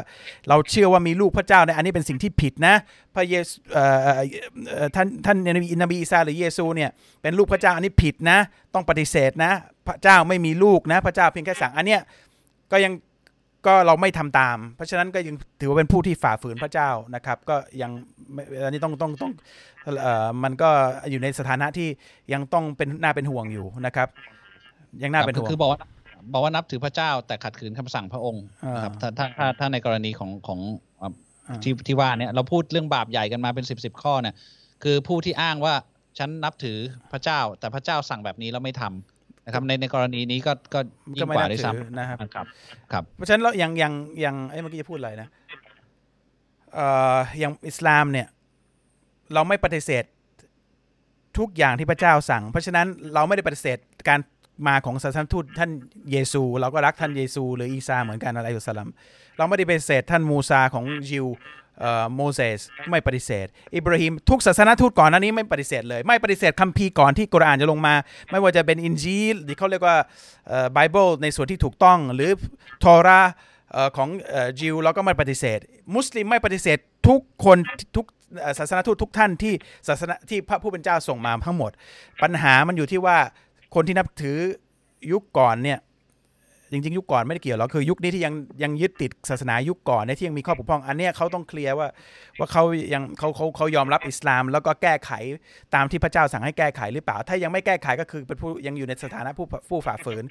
[0.50, 2.76] เราเชื่อว่ามีลูกพระเจ้าเนี่ยอันนี้เป็นสิ่งที่ผิดนะ
[3.16, 3.56] พระเยซู
[4.96, 6.90] ท่านท่านนบีนบีอีสาหรือเยซูเนี่ย
[7.22, 8.40] เป็นลูกพระเจ้าอันนี้ผิดนะ
[8.74, 9.52] ต้องปฏิเสธนะ
[9.88, 12.02] พระเจ้าไม่มีลูกนะ พระเจ้าเพียงแค่สั่งอันเนี้ย
[12.72, 12.94] ก็ยัง
[13.68, 17.92] ก็เราไม่ทำตาม เพราะฉะนั้นก็ยังถือว่าเป็นผู้ที่ฝ่าฝืนพระเจ้านะครับ ก็ยัง
[18.66, 19.32] อันนี้ต้องต้องต้อง
[20.02, 20.70] เอ่อมันก็
[21.12, 21.88] อยู่ในสถานะที่
[22.34, 24.08] ยังต้องเป็นน่าเป็นห่วงอยู่นะครับ
[25.04, 25.80] ยังน่าเป็นห่วงคือบอกว่า
[26.34, 30.60] บอกว่านับถือพระเจ้าแต่ขัดขืนคำสั่งพระองค์อ่านนะครับถ้าถ้าถ้าถ้าในกรณีของของ
[31.02, 31.12] อะ
[31.48, 34.36] อ่าที่ที่ว่าเนี่ยเราพูดเรื่องบาปใหญ่กันมาเป็นสิบสิบข้อเนี่ย
[34.84, 35.74] คือผู้ที่อ้างว่า
[36.18, 36.78] ฉันนับถือ
[37.12, 40.80] พระเจ้า แต่พระเจ้าสั่งแบบนี้แล้วไม่ทำนะครับในในกรณีนี้ก็ก็
[41.18, 42.46] ยิ่ก็งไม่กว่าน่าด้วยถือซ้ำนะครับนะครับ
[42.92, 45.28] ครับ เพราะฉะนั้นเราอย่างอย่างอย่างเอ้ยเมื่อกี้จะพูดอะไรนะ
[46.74, 48.28] เอ่ออย่างอิสลามเนี่ย
[49.34, 50.04] เราไม่ปฏิเสธ
[51.38, 54.20] ทุกอย่างที่พระเจ้าสั่ง เพราะฉะนั้นเราไม่ได้ปฏิเสธการ
[54.68, 55.72] มาของศาสนทูตท่าน
[56.12, 58.90] เยซู เราก็รักท่านเยซู หรืออีซาเหมือนกันعليه السلام
[59.38, 61.28] เราไม่ได้ปฏิเสธท่านมูซาของยิว
[61.80, 67.94] เอ่อโมเสสไม่ปฏิเสธ อิบราฮิมทุกศาสนาทูตก่อนหน้านี้ไม่ปฏิเสธเลย ไม่ปฏิเสธคัมภีร์ก่อนที่กุรอานจะลงมา
[68.32, 69.98] ไม่ว่าจะเป็นอินจีลที่เขาเรียกว่า
[70.74, 72.32] ไบเบิลในส่วนที่ถูกต้องหรือ
[72.84, 73.22] ทอรา
[73.72, 75.60] เอ่อของเอ่อยิวเราก็ไม่ปฏิเสธ
[75.96, 77.58] มุสลิมไม่ปฏิเสธทุกคน
[77.96, 78.06] ทุก
[78.60, 79.54] ศาสนาทูตทุกท่านที่
[79.88, 81.72] ศาสนาที่พระผู้เป็นเจ้าส่งมาทั้งหมด
[82.24, 83.18] ปัญหามันอยู่ที่ว่า
[83.76, 84.38] คนที่นับถือ
[85.12, 85.80] ยุคก่อนเนี่ย
[86.72, 91.88] จริงๆ ยุคก่อนไม่ได้เกี่ยวหรอกคือยุคนี้ที่ยังยังยึดติดศาสนายุคก่อนเนี่ยที่ยังมีข้อบกพร่อง อันเนี้ยเขาต้องเคลียร์ว่า
[92.40, 95.12] ว่าเขายังเขาเขาเขายอมรับอิสลาม แล้วก็แก้ไข
[95.76, 100.24] ตามที่พระเจ้าสั่งให้แก้ไขหรือเปล่า ถ้ายังไม่แก้ไขก็คือเป็นผู้ยังอยู่ในสถานะผู้ผู้ฝ่าฝืน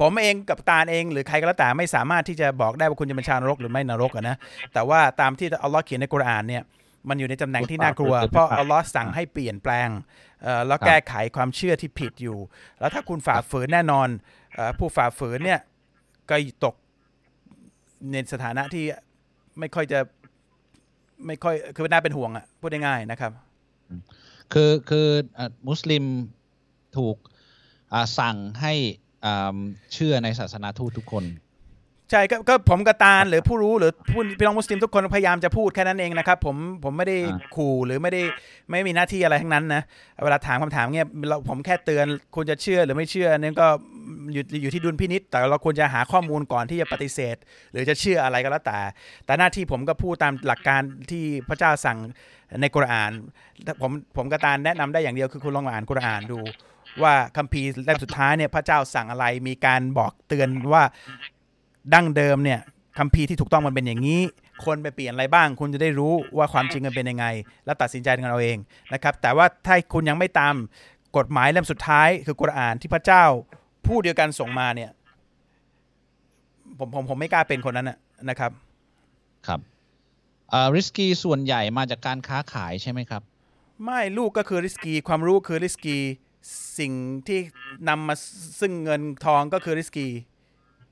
[0.00, 4.36] ผมเองกับตาเอง หรือใครก็แล้วแต่ไม่สามารถที่จะบอกได้ว่าคุณจะเป็นชาวนรกหรือไม่นรกนะ
[4.74, 6.62] แต่ว่าตามที่อัลลอฮ์เขียนในกุรอานเนี่ย
[7.08, 9.88] มันอยู่ในตำแหน่งที่น่ากลัว เพราะอัลลอฮ์สั่งให้เปลี่ยนแปลง
[10.66, 12.38] แล้วแก้ไขความเชื่อที่ผิดอยู่
[12.80, 14.08] แล้วถ้าคุณฝ่าฝืนแน่นอน
[14.54, 15.60] เอ่อผู้ฝ่าฝืนเนี่ย
[16.30, 16.74] ก็ตก
[18.10, 18.84] ในสถานะที่
[19.58, 20.00] ไม่ค่อยจะ
[21.26, 23.32] ไม่ค่อยคือน่าเป็นห่วงอะพูดง่ายๆนะครับ
[24.52, 25.08] คือคือ
[25.38, 26.04] อะมุสลิม
[26.96, 27.16] ถูก
[27.92, 28.74] อ่าสั่งให้
[29.24, 29.56] อ่า
[29.92, 31.24] เชื่อในศาสนาทูตทุกคน
[32.10, 38.22] ใช่ก็ก็ผมกระตาลหรือผู้รู้หรือผู้พี่น้องมุสลิมทุกคนพยายามจะพูดแค่นั้นเองนะครับผมผมไม่ได้อ่าขู่หรือไม่ได้
[38.70, 39.82] ไม่มีหน้าที่อะไรทั้งนั้นนะ
[40.24, 43.66] เวลาถามคำถามเงี้ยเราผมแค่เตือนคุณจะเชื่อหรือไม่เชื่อนั่นก็
[44.32, 47.36] อยู่อยู่ที่ดุลพินิษแต่เราควรจะหาข้อมูลก่อนที่จะปฏิเสธ
[47.72, 48.78] หรือจะเชื่ออะไรก็แล้วแต่
[49.26, 51.98] แต่หน้าที่ผมก็พูดตามหลักการที่พระเจ้าสั่ง
[52.60, 53.12] ในกุรอาน
[53.82, 56.38] ผมผมกระตาลแนะนำได้อย่างเดียวคือคุณลองอ่านกุรอานดู
[57.02, 60.82] ว่าคัมภีร์เล่มสุดท้ายเนี่ยพระเจ้าสั่งอะไรมีการบอกเตือนว่า
[61.94, 62.60] ดั้งเดิมเนี่ย
[62.98, 64.20] คัมภีร์ที่ถูกต้องมันเป็นอย่างนี้
[64.64, 67.26] คนไปเปลี่ยนอะไรบ้าง คุณจะได้รู้ว่าความจริงมันเป็นยังไง
[67.64, 68.58] แล้วตัดสินใจกันเอาเอง
[68.92, 70.54] นะครับ แต่ว่าถ้าคุณยังไม่ตาม
[71.16, 73.24] กฎหมายเล่มสุดท้าย คือกุรอานที่พระเจ้า
[73.86, 74.90] ผู้เดียวกันส่งมาเนี่ย
[76.78, 77.98] ผมผมผมไม่กล้าเป็นคนนั้นนะ
[78.28, 78.50] นะครับ
[79.46, 79.60] ครับ
[80.52, 83.22] อ่าริสกีส่วนใหญ่มาจากการค้าขายใช่ไหมครับ
[83.84, 85.96] ไม่ลูกก็คือริสกีความรู้คือริสกี
[86.78, 86.92] สิ่ง
[87.26, 87.40] ที่
[87.88, 88.14] นำมา
[88.60, 90.08] ซึ่งเงินทองก็คือริสกี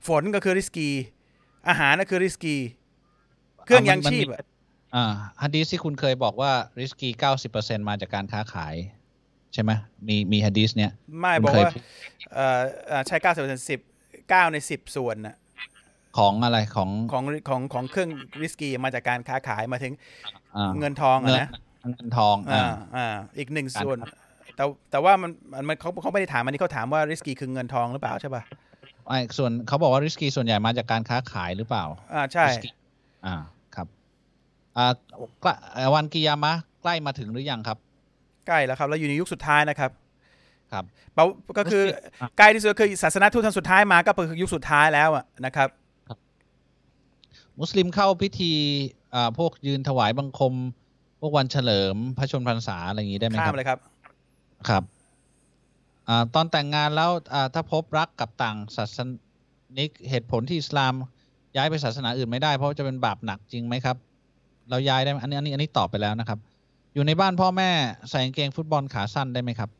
[0.09, 0.89] ฝนก็คือริสกี
[1.69, 2.57] อาหารก็คือริสกี
[3.65, 4.41] เครื่องยังชีพอะ
[4.95, 5.05] อ่า
[5.43, 8.75] ฮัดดีสที่คุณเคยบอกว่าริสกีเก้าสิบเปอร์เซ็นมาจากการค้าขาย
[9.55, 9.71] ใช่ไหม
[10.09, 10.91] มีมีฮัดดีสเนี่ย
[11.21, 11.73] ไม่คุณบอกเคยว่า
[12.35, 13.81] เอ่อเอ่อใช้เก้าสิบเปอร์เซ็นต์สิบ
[14.29, 15.37] เก้าในสิบส่วนน่ะ
[16.19, 18.11] ของอะไรของของของของเครื่อง
[18.43, 19.93] ริสกีมาจากการค้าขายมาถึง
[20.57, 21.51] อ่าเงินทองอะเงินนะ
[21.93, 23.99] เงินทองอ่าอ่าอ่าอีกหนึ่งการส่วน
[24.57, 28.43] แต่แต่ว่ามันมันมันเขาเขาไม่ได้ถามอันนี้เขาถามว่าริสกีคือเงินทองหรือเปล่าใช่ป่ะ
[29.09, 31.85] ไอ้ส่วนเขาบอกว่าริสกีส่วนใหญ่มาจากการค้าขายหรือเปล่า
[32.15, 32.71] อ่าใช่ risky
[33.27, 33.35] อ่า
[33.75, 33.87] ครับ
[34.77, 34.87] อ่า
[35.41, 36.53] ใกล้เอ่อวันกิยามะ
[36.83, 37.79] ใกล้มาถึงหรือยังครับ
[38.47, 39.91] ใกล้แล้วครับเราอยู่ในยุคสุดท้ายนะครับ
[40.73, 40.85] ครับ
[41.15, 41.25] เปา
[41.59, 41.83] ก็คือ
[42.23, 45.69] อะใกล้ที่สุดคือศาสนาทูตท่านสุดท้ายมาก็คือยุคสุดท้ายแล้วอะนะครับ
[47.61, 48.53] มุสลิมเข้าพิธี
[49.15, 50.55] อ่าพวกยืนถวายบังคม
[51.21, 53.79] พวกวันเฉลิมพระชนพรรษาอะไรอย่างนี้ได้ไหมข้าคมรับเลยครับ
[54.69, 54.83] ครับ
[56.09, 58.99] อ่าตอนแต่งงานแล้วอ่าถ้าพบรักกับต่างศาส
[59.79, 60.93] นิกเหตุผลที่อิสลาม
[61.57, 63.97] ย้ายไปศาสนาอื่นไม่ได้ เพราะจะเป็นบาปหนักจริงไหมครับ
[64.71, 66.39] เราย้ายได้ไหมอันนี้อันนี้อันนี้ตอบไปแล้วนะครับ
[66.95, 67.71] อยู่ในบ้านพ่อแม่
[68.11, 69.71] ใส่กางเกงฟุตบอลขาสั้นได้ไหมครับ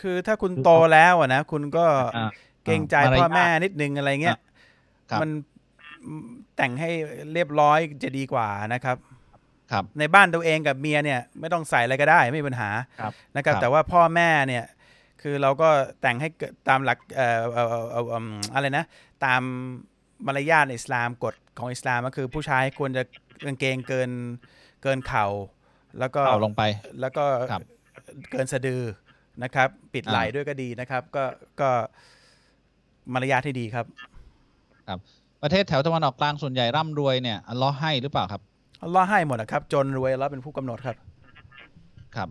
[0.00, 1.86] คือถ้าคุณโตแล้วอะนะคุณก็
[2.16, 2.30] อ่า
[2.64, 4.38] เกรงใจมารยาทพ่อแม่นิดนึงอะไรเงี้ย
[5.10, 5.30] ครับมัน
[6.56, 6.90] แต่งให้
[7.32, 9.13] เรียบร้อยจะดีกว่านะครับครับ
[9.98, 14.64] ในบ้านตัวเองกับเมียเนี่ยไม่ต้องใส่อะไรก็ได้ไม่มีปัญหาครับนะครับครับแต่ว่าพ่อแม่เนี่ย
[15.22, 15.68] คือเราก็
[16.00, 18.84] แต่งให้เกิดตามหลักเอ่อเอ่อเอ่อเอ่ออืมอะไรนะ
[19.24, 19.42] ตาม
[20.26, 23.02] มารยาทในอิสลามกฎของอิสลามก็คือผู้ชายควรจะ
[23.44, 24.10] กางเกงเกิน
[24.82, 25.26] เกินเข่า
[25.98, 26.62] แล้วก็เอาลงไป
[27.00, 27.62] แล้วก็ครับ
[28.30, 28.82] เกินสะดือ
[29.42, 31.24] นะครับ ปิดไหล่อ่าด้วยก็ดีนะครับ ก็
[31.60, 31.70] ก็
[33.12, 33.86] มารยาทที่ดีครับ
[35.42, 38.42] ประเทศแถวตะวันออกกลางส่วนใหญ่ร่ำรวยเนี่ยอัลเลอฮ์ให้หรือเปล่าครับ
[38.84, 40.96] อัลลอฮ์ให้หมดนะครับ จนรวยอัลลอฮ์เป็นผู้กำหนดครับ
[42.16, 42.28] ครับ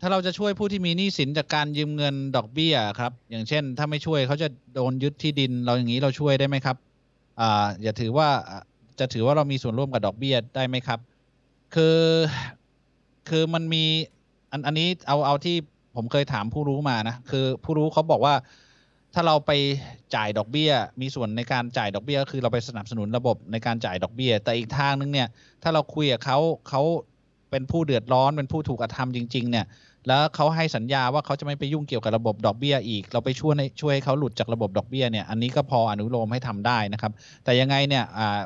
[0.00, 6.76] ถ้าเราจะช่วยผู้ที่มีหนี้สินจากการยืมเงินดอกเบี้ยครับ อย่างเช่น ถ้าไม่ช่วยเขาจะโดนยึดที่ดิน เราอย่างนี้เราช่วยได้ไหมครับ
[7.40, 8.28] อ่า อย่าถือว่า
[8.98, 10.98] จะถือว่าเรามีส่วนร่วมกับดอกเบี้ยได้ไหมครับ
[11.74, 11.98] คือ
[13.28, 13.84] คือมันมี
[14.52, 15.56] อันอันนี้เอาเอาที่
[15.96, 18.34] ผมเคยถามผู้รู้มานะ คือผู้รู้เขาบอกว่า
[19.14, 19.50] ถ้าเราไป
[20.14, 25.28] จ่ายดอกเบี้ย มีส่วนในการจ่ายดอกเบี้ยก็คือเราไปสนับสนุนระบบในการจ่ายดอกเบี้ย แต่อีกทางนึงเนี่ย
[25.62, 26.38] ถ้าเราคุยกับเขา
[26.68, 26.82] เขา
[27.50, 29.66] เป็นผู้เดือดร้อนเป็นผู้ถูกกระทำจริง ๆ เนี่ย
[30.08, 37.12] แล้วเขาให้สัญญาว่าเขาจะไม่ไปยุ่งเกี่ยวกับระบบดอกเบี้ยอีก เราไปช่วยให้ช่วยให้เขาหลุดจากระบบดอกเบี้ยเนี่ย อันนี้ก็พออนุโลมให้ทำได้นะครับ
[37.44, 38.40] แต่ยังไงเนี่ยอ่า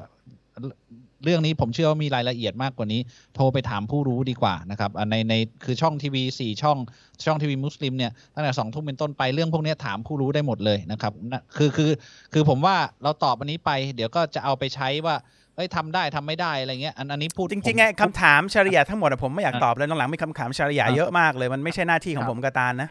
[1.24, 3.00] เรื่องนี้ผมเชื่อว่ามีรายละเอียดมากกว่านี้
[3.34, 6.78] โทรไปถามผู้รู้ดีกว่านะครับอ่าในในคือช่องทีวีสี่ช่อง
[7.26, 11.90] ช่องทีวีมุสลิมเนี่ยตั้งแต่สองทุ่มเป็นต้นไปเรื่องพวกเนี้ยถามผู้รู้ได้หมดเลยนะครับนะคือคือ
[12.32, 15.16] คือผมว่าเราตอบอันนี้ไป เดี๋ยวก็จะเอาไปใช้ว่า
[15.56, 22.88] เอ้ยทำได้ทำไม่ได้อะไรเงี้ยอันอันนี้พูดจริงผมๆไงคำถามชาริยะทั้งหมดอะผมไม่อยากอะตอบเลยหลังๆมีคำถามชาริยะอะเยอะมากเลย มันไม่ใช่หน้าที่ของครับผมกบตาลนะ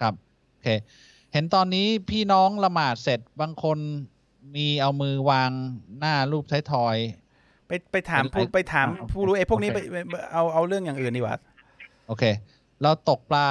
[0.00, 0.14] ครับ
[0.52, 0.68] โอเค
[1.32, 3.78] เห็นตอนนี้พี่น้องละหมาดเสร็จบางคน
[4.56, 5.50] มีเอามือวาง
[5.98, 6.96] หน้ารูปท้ายทอย
[7.72, 11.36] ไปไปถามเป็นไรผู้ไปถามอะผู้รู้ไอ้พวกนี้โอไปเคไปเอาเอาเรื่องอย่างอื่นดีกว่า
[12.06, 12.24] โอเค
[12.82, 13.48] เราตกปลา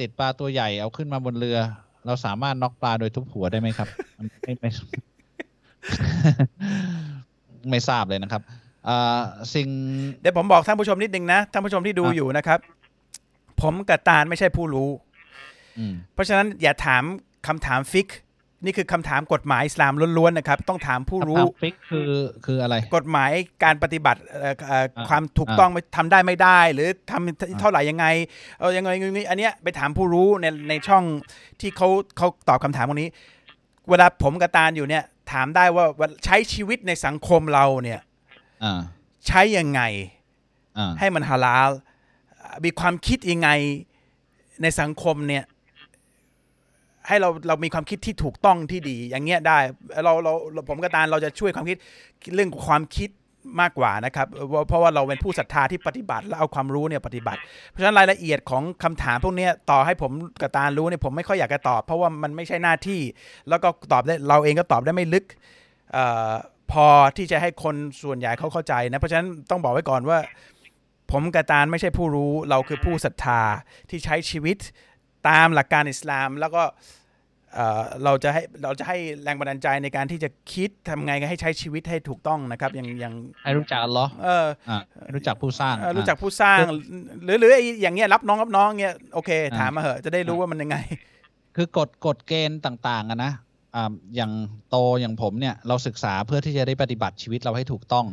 [0.00, 1.58] ติดปลาตัวใหญ่เอาขึ้นมาบนเรือ
[2.06, 3.88] เราสามารถน็อกปลาโดยทุบหัวได้ไหมครับ
[4.18, 4.70] มันไม่ไม่
[7.70, 8.42] ไม่ทราบเลยนะครับ
[8.88, 9.20] อ่า
[9.54, 9.68] สิ่ง
[10.20, 12.58] เดี๋ยวผมบอกท่านผู้ชมนิดนึงนะท่านผู้ชมที่ดูอะอยู่นะครับ
[13.62, 14.88] ผมกับตาลไม่ใช่ผู้รู้
[15.78, 17.02] อืมเพราะฉะนั้นอย่าถาม
[17.46, 18.08] คำถามฟิก
[18.64, 22.12] นี่คือคำถามกฎหมายอิสลามล้วนๆนะครับ ต้องถามผู้รู้คำถามฟิกคือ
[22.46, 23.30] คืออะไร กฎหมาย
[23.64, 28.06] การปฏิบัติเอ่อเอ่ออ่าความถูกต้องทำได้ไม่ได้ หรือทำเท่าไหร่ยังไง
[28.58, 31.04] เออยังไงยังไงอันเนี้ยไปถามผู้รู้ในในช่อง
[31.60, 33.08] ที่เขาเขาตอบคำถามพวกนี้
[33.90, 38.00] เวลาผมกับตาลอยู่เนี่ย ถามได้ว่าว่าใช้ชีวิตในสังคมเราเนี่ย
[38.64, 38.80] อ่า
[39.26, 39.80] ใช้ยังไง
[40.78, 41.70] อ่าให้มันฮาลาล
[42.64, 43.50] มีความคิดยังไง
[44.62, 45.44] ในสังคมเนี่ย
[47.08, 49.58] ให้เราเรามีความคิดที่ถูกต้องที่ดี อย่างเงี้ยได้
[50.04, 50.32] เราเรา
[50.68, 51.78] ผมกับตาลเราจะช่วยความคิด
[52.34, 53.10] เรื่องความคิด
[53.60, 54.26] มากกว่านะครับ
[54.68, 63.00] เพราะว่าเราเป็นผู้ศรัทธาที่ปฏิบัติ และเอาความรู้เนี่ยปฏิบัติ เพราะฉะนั้นรายละเอียดของคำถามพวกนี้ต่อให้ผมกับตาลรู้เนี่ยผมไม่ค่อยอยากจะตอบ เพราะว่ามันไม่ใช่หน้าที่
[63.48, 65.24] แล้วก็ตอบได้เราเองก็ตอบได้ไม่ลึก
[65.96, 65.98] อ
[66.30, 66.32] อ
[66.72, 66.86] พอ
[67.16, 70.18] ที่จะให้คนส่วนใหญ่เขาเข้าใจนะเพราะฉะนั้นต้องบอกไว้ก่อนว่า
[71.12, 73.40] ผมกับตาลไม่ใช่ผู้รู้เราคือผู้ศรัทธา
[73.90, 74.58] ที่ใช้ชีวิต
[75.28, 76.62] ตามหลักการอิสลามแล้วก็
[77.54, 86.58] เอ่อเราจะให้เราจะให้แรงบันดาลใจในการที่จะคิดทำไงให้ใช้ชีวิตให้ถูกต้องนะครับอย่างอย่างให้รู้จักอัลลอฮ์เอออ่าให้รู้จักผู้สร้างเอ่อรู้จักอ่าผู้สร้าง
[87.24, 90.76] หรือหรือไอ้อย่างเงี้ยรับน้องรับน้องเงี้ยโอเคอ่าถามมาเหอะจะได้รู้ว่ามันยังไง
[91.56, 93.32] คือกฎกฎเกณฑ์ต่างๆอะนะ
[93.74, 94.32] อ่าอย่าง
[94.70, 98.06] โตอย่างผมเนี่ยเราศึกษาเพื่อที่จะได้ปฏิบัติชีวิตเราให้ถูกต้อง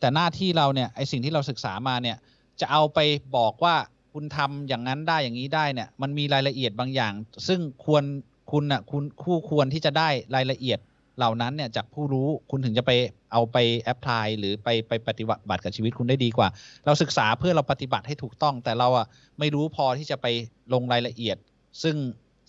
[0.00, 2.16] แต่หน้าที่เราเนี่ยไอสิ่งที่เราศึกษามาเนี่ย
[2.60, 2.98] จะเอาไป
[3.36, 3.74] บอกว่า
[4.12, 7.12] คุณทำอย่างนั้นได้อย่างนี้ได้เนี่ย มันมีรายละเอียดบางอย่าง
[7.48, 8.04] ซึ่งควร
[8.52, 10.78] คุณน่ะคุณคู่ควรที่จะได้รายละเอียด
[11.18, 12.92] เหล่านั้นเนี่ยจากผู้รู้คุณถึงจะไป
[13.32, 16.48] เอาไปแอพพลายหรือไปไปปฏิบัติกับชีวิตคุณได้ดีกว่า
[16.86, 19.06] เราศึกษาเพื่อเราปฏิบัติให้ถูกต้อง แต่เราอะ
[19.38, 20.26] ไม่รู้พอที่จะไป
[20.72, 21.36] ลงรายละเอียด
[21.82, 21.96] ซึ่ง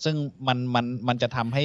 [0.03, 0.15] ซึ่ง
[0.47, 1.63] มันมันมันจะทำให้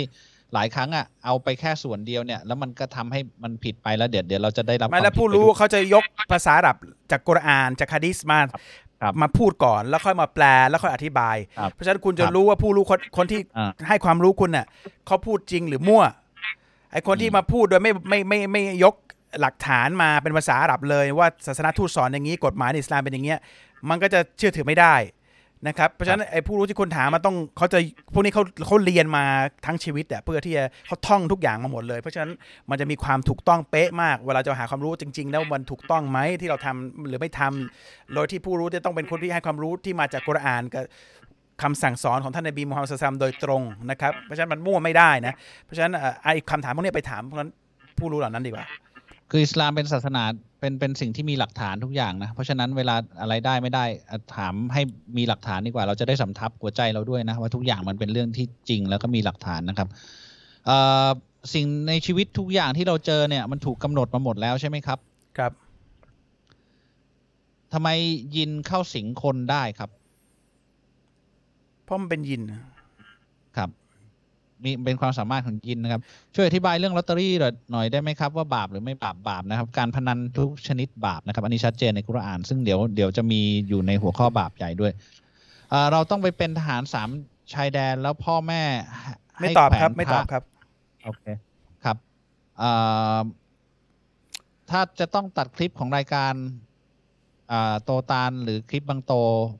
[0.54, 6.76] หลายครั้งอะเอาไปแค่ส่วนเดียวเนี่ย แล้วมันก็ทำให้มันผิดไปแล้วเดี๋ยวเดี๋ยวเราจะได้รับไม่แล้วความผิดผู้ไปรู้ด้วยเขาจะยกภาษาอาหรับ
[7.10, 8.60] จากกุรอานจากฮะดิษมาครับ
[9.22, 14.66] มาพูดก่อนแล้วค่อยมาแปลแล้วค่อยอธิบายครับเพราะฉะนั้นคุณจะครับรู้ว่าผู้รู้คนคนที่อ่าให้ความรู้คุณน่ะ
[15.06, 16.02] เขาพูดจริงหรือมั่ว
[16.92, 18.94] ไอคนที่อืมมาพูดโดยไม่ไม่ไม่ไม่ไม่ยก
[19.40, 23.38] หลักฐานมาเป็นภาษาอาหรับเลยว่าศาสนาทูตสอนอย่างนี้กฎหมายในอิสลามเป็นอย่างเงี้ย
[23.88, 24.94] มันก็จะเชื่อถือไม่ได้
[25.66, 27.78] นะครับเพราะฉะนั้นไอ้ผู้รู้ที่คุณถามมาต้องเขาจะ
[28.12, 29.24] พวกนี้เขาเขาเรียนมา
[29.66, 32.30] ทั้งชีวิตอะเพื่อที่จะเขาท่องทุกอย่างมาหมดเลย เพราะฉะนั้น
[32.70, 40.84] มันจะมีความถูกต้องเป๊ะมาก เวลาจะหาความรู้จริง ๆ แล้วมันถูกต้องไหมที่เราทำหรือไม่ทำโดยที่ผู้รู้จะต้องเป็นคนที่ให้ความรู้ที่มาจากกุรอานกับ
[41.62, 45.34] คำสั่งสอนของท่านนบีมูฮัมมัดศ็อลลัลลอฮุอะลัยฮิวะซัลลัมโดยตรงนะครับเพราะฉะนั้นมันมั่วไม่ได้นะ
[45.64, 47.50] เพราะฉะนั้นเอ่อไอ้คำถามพวกนี้ไปถามพวกนั้น
[47.98, 48.64] ผู้รู้เหล่านั้นดีกว่า
[49.30, 50.22] คืออิสลามเป็นศาสนา
[50.60, 54.82] เป็นเป็นสิ่งที่มีหลักฐานทุกอย่างนะ เพราะฉะนั้นเวลาอะไรได้ไม่ได้อะถามให้
[55.16, 59.88] มีหลักฐานดีกว่า เราจะได้สำทับหัวใจเราด้วยนะ ว่าทุกอย่างมันเป็นเรื่องที่จริงแล้วก็มีหลักฐานนะครับ
[60.66, 61.08] เอ่อ
[61.54, 64.98] สิ่งในชีวิตทุกอย่างที่เราเจอเนี่ย มันถูกกำหนดมาหมดแล้วใช่ไหมครับ
[65.38, 65.52] ครับ
[67.72, 67.88] ทำไม
[68.36, 69.90] ยินเข้าสิงคนได้ครับ
[71.84, 72.42] เพราะมันเป็นยิน
[73.56, 73.70] ครับ
[74.64, 76.00] มีเป็นความสามารถของยินนะครับ
[76.34, 77.32] ช่วยอธิบายเรื่องลอตเตอรี่
[77.70, 84.92] หน่อยได้ไหมครับว่าบาปหรือไม่บาปบาปนะครับ การพนันทุกชนิดบาปนะครับ อันนี้ชัดเจนในกุรอาน ซึ่งเดี๋ยวเดี๋ยวจะมีอยู่ในหัวข้อบาปใหญ่ด้วย
[85.70, 87.08] เอ่อเราต้องไปเป็นทหารสาม
[87.54, 88.62] ชายแดนแล้วพ่อแม่
[89.38, 90.42] ให้ไม่ตอบครับแขวนไม่พตระอบครับ
[91.04, 91.24] โอเค
[91.84, 91.96] ครับ
[92.58, 92.70] เอ่
[93.16, 93.20] อ
[94.70, 96.34] ถ้าจะต้องตัดคลิปของรายการ
[97.52, 99.12] อ่าโตตาลหรือคลิปบางโต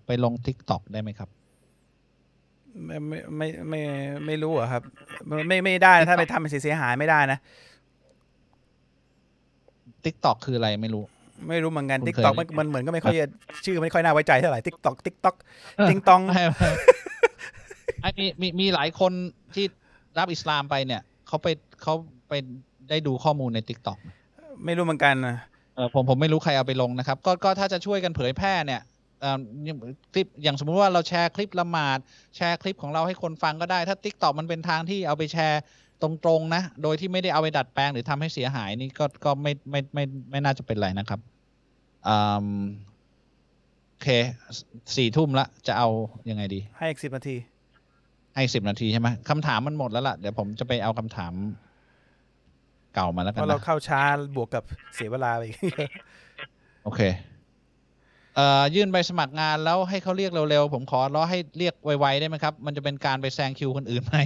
[0.06, 1.28] ไปลง TikTok ได้ไหมครับ
[2.84, 3.80] ไม่ไม่ไม่ไม่
[4.26, 4.82] ไม่รู้อะครับ
[5.28, 7.38] ไม่ไม่ไม่ได้นะถ้าไปทำเป็นเสียหายไม่ได้นะ
[10.04, 11.04] TikTok คืออะไรไม่รู้
[11.48, 13.26] ไม่รู้เหมือนกันคุณทิกเคยตอกเล่นมันเหมือนก็ไม่ค่อยจะ
[13.64, 15.34] ชื่อไม่ค่อยน่าไว้ใจเท่าไหร่ TikTok TikTok
[15.88, 16.70] ติงตองไม่ไม่
[18.02, 19.12] ไอ้มีมีมีหลายคน
[19.54, 19.64] ที่
[20.18, 21.46] รับอิสลามไปเนี่ยเขาไป
[21.82, 21.94] เขา
[22.28, 22.32] ไป
[22.90, 23.98] ได้ดูข้อมูลใน TikTok
[24.64, 25.36] ไม่รู้เหมือนกันนะ
[25.76, 28.95] เออผมผมไม่รู้ใครเอาไปลงนะครับ ก็ก็ถ้าจะช่วยกันเผยแพร่เนี่ยเอ่อ
[30.12, 31.98] คลิปอย่างสมมุติว่าเราแชร์คลิปละหมาด
[32.36, 35.60] แชร์คลิปของเราให้คนฟังก็ได้ ถ้า t ิ k t o k มันเป็นทางที่เอาไปแชร์
[36.02, 41.20] ตรงๆนะ โดยที่ไม่ได้เอาไปดัดแปลงหรือทำให้เสียหายนี่ก็ก็ไม่ไม่ไม่ไม่น่าจะเป็นไรนะครับ
[42.08, 42.48] อืม
[43.90, 44.08] โอเค
[44.96, 45.88] สี่ทุ่มละจะเอา
[46.30, 47.36] ยังไงดี ให้อีกสิบนาที
[48.34, 51.32] ให้สิบนาทีใช่ไหมคำถามมันหมดแล้วล่ะ เดี๋ยวผมจะไปเอาคำถาม
[52.94, 54.02] เก่ามาแล้วเพกันราะเรานะเข้าช้า
[54.36, 54.64] บวกกับ
[54.94, 55.58] เสียเวลาไปอีก
[56.84, 57.35] โอเคเอ่อ
[58.74, 64.16] ยื่นใบสมัครงานแล้วให้เขาเรียกเร็วๆ ผมขอร้อให้เรียกไวๆได้ไหมครับ มันจะเป็นการไปแซงคิวคนอื่นไหม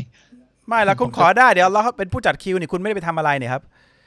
[0.69, 3.63] ไม่แล้วคุณขอได้เดี๋ยวเราเป็นผู้จัดคิวนี่คุณไม่ได้ไปทำอะไรเนี่ยครับ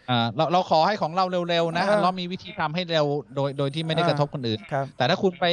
[0.09, 5.45] อ่าเราเราขอให้ของเราเร็วๆนะเออเรามีวิธีทำให้เร็วโดยโดยที่ไม่ได้เออกระทบคนอื่นครับแต่ถ้าคุณไป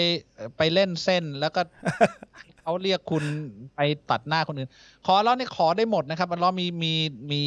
[0.59, 1.61] ไปเล่นเส้นแล้วก็
[2.62, 3.24] เขาเรียกคุณ
[3.76, 3.80] ไป
[4.11, 4.70] ตัดหน้าคนอื่น
[5.06, 6.92] ขอร้อนี่ขอได้หมดนะครับอัลเลอฮ์มีมี
[7.30, 7.40] มี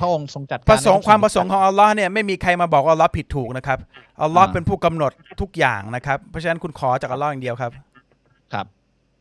[0.00, 3.78] พระองค์ทรงจัดการประสงค์ในความประสงค์ของอัลลอฮ์เนี่ยไม่มีใครมาบอกว่าอัลลอฮ์ผิดถูกนะครับ
[4.22, 7.72] อัลลอฮ์อ่าเป็นผู้กำหนดทุกอย่างนะครับ เพราะฉะนั้นคุณขอจากอัลลอฮ์อย่างเดียวครับ
[8.52, 8.66] ครับ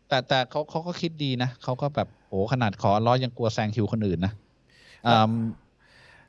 [0.07, 4.33] แต่แต่เขาเขาก็คิดดีนะเขาก็แบบโอ้ขนาดขอร้อยังกลัวแซงคิวคนอื่นนะ
[5.07, 5.33] อืม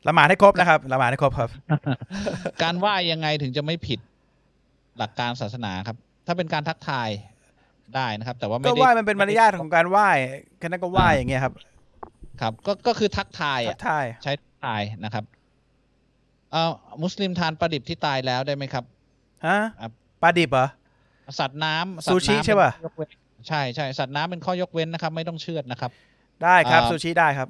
[0.09, 1.51] ละหมาดให้ครบนะครับละหมาดให้ครบครับ
[2.63, 4.01] การไหว้ยังไงถึงจะไม่ผิด
[4.99, 5.97] หลักการศาสนาครับ
[6.27, 7.09] ถ้าเป็นการทักทาย
[7.97, 10.09] ได้นะครับ แต่ว่าไม่ก็ได้ไหว้มันเป็นมารยาทของการไหว้
[10.59, 11.55] แค่นั้นก็ไหว้อย่างเงี้ยครับ
[12.41, 15.25] ครับ ก็ก็คือทักทายทัอะกทายใช้ทักทายนะครับ
[16.53, 16.73] เอ่อ
[17.03, 18.85] มุสลิมทานปลาดิบที่ตายแล้วได้ไหมครับ
[19.47, 20.67] ฮะครับปลาดิบเหรอ
[21.39, 23.09] สัตว์น้ำสัตว์ซูชิน้ำใช่ปะเป็นข้อยกเว้น
[23.49, 25.91] ใช่ใช่สัตว์น้ำเป็นข้อยกเว้นนะครับ ไม่ต้องเชือดนะครับ
[26.45, 27.49] ได้ครับอ่าซูชิได้ครับ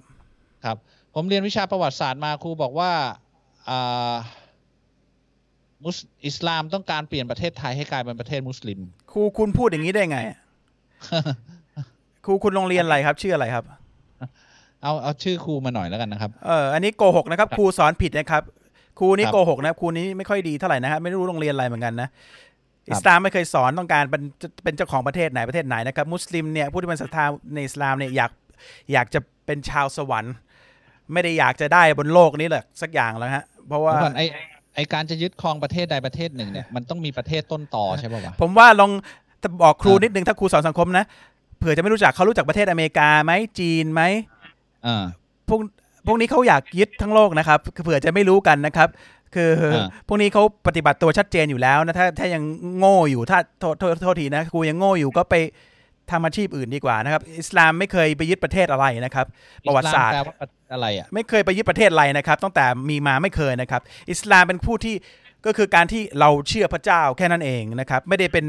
[0.64, 0.76] ครับ
[1.14, 2.92] ผมเรียนวิชาประวัติศาสตร์มาครูบอกว่า
[3.68, 4.14] อ่า
[5.84, 8.78] มุสอิสลามต้องการเปลี่ยนประเทศไทยให้กลายเป็นประเทศมุสลิม
[9.12, 10.18] ครูคุณพูดอย่างนี้ได้ไง
[12.24, 13.64] ครูคุณโรงเรียนอะไรครับ ชื่ออะไรครับ
[14.82, 18.42] เอาเอาชื่อครูมาหน่อยแล้วกันนะครับ เอออันนี้โกหกนะครับ ครูสอนผิดนะครับ
[18.98, 22.08] ครูนี้ครับโกหกนะครับครูนี้ไม่ค่อยดีเท่าไหร่นะครับไม่รู้โรงเรียนอะไรเหมือนกันนะ
[22.90, 24.22] อิสลามไม่เคยสอนต้องการเป็น
[24.64, 27.24] เป็นเจ้าของประเทศไหนประเทศไหนนะครับ มุสลิมเนี่ยผู้ที่เป็นศรัทธา
[27.54, 28.30] ในอิสลามเนี่ยอยาก
[28.92, 30.34] อยากจะเป็นชาวสวรรค์
[31.12, 34.22] ไม่ได้อยากจะได้บนโลกนี้แหละสักอย่างแล้วฮะเพราะว่าเดี๋ยวก่อนไอ
[34.74, 38.90] ไอการจะยึดครองประเทศใดประเทศหนึ่งเนี่ยมันต้องมีประเทศต้นต่อใช่ป่าวะผมว่าลอง
[39.62, 41.04] บอกครูอ่านินิดนึงถ้าครูสอนสังคมนะ
[41.58, 44.02] เผื่อจะไม่รู้จักเขารู้จักประเทศอเมริกาไหมจีนไหม
[44.86, 45.04] อ่า
[45.48, 45.60] พวก
[46.06, 48.88] พวกนี้เขาอยากยึดทั้งโลกนะครับคือเผื่อจะไม่รู้กันนะครับ
[49.34, 52.42] คืออาพวกนี้เขาปฏิบัติตัวชัดเจนอยู่แล้วนะถ้าถ้ายัง
[52.78, 55.34] โง่อยู่ถ้าโทษโทษโทษทีนะครูยังโง่อยู่ก็ไป
[56.12, 59.26] ทำอาชีพอื่นดีกว่านะครับ อิสลามไม่เคยไปยึดประเทศอะไรนะครับ
[59.66, 60.36] ประวัติศาสตร์อิลมแปลว่า
[60.72, 64.96] อะไรอะไม่เคยไปยึดประเทศอะไรนะครับ ตั้งแต่มีมาไม่เคยนะครับ อิสลามเป็นผู้ที่
[65.46, 68.46] ก็คือการที่เราเชื่อพระเจ้าแค่นั้นเองนะครับ ไม่ได้เป็น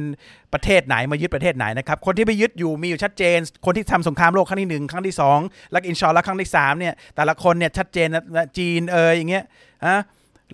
[0.53, 5.39] ประเทศไหนมายึดประเทศไหนนะครับ คนที่ไปยึดอยู่มีอยู่ชัดเจน คนที่ทำสงครามโลกครั้งที่หนึ่งครั้งที่สอง
[5.72, 9.43] แล้วก็อินชาอัลลอฮ์ครั้งที่สามเนี่ยแต่ละคนเนี่ยชัดเจนนะนะจีนเอยอย่างเงี้ย
[9.86, 9.95] อะ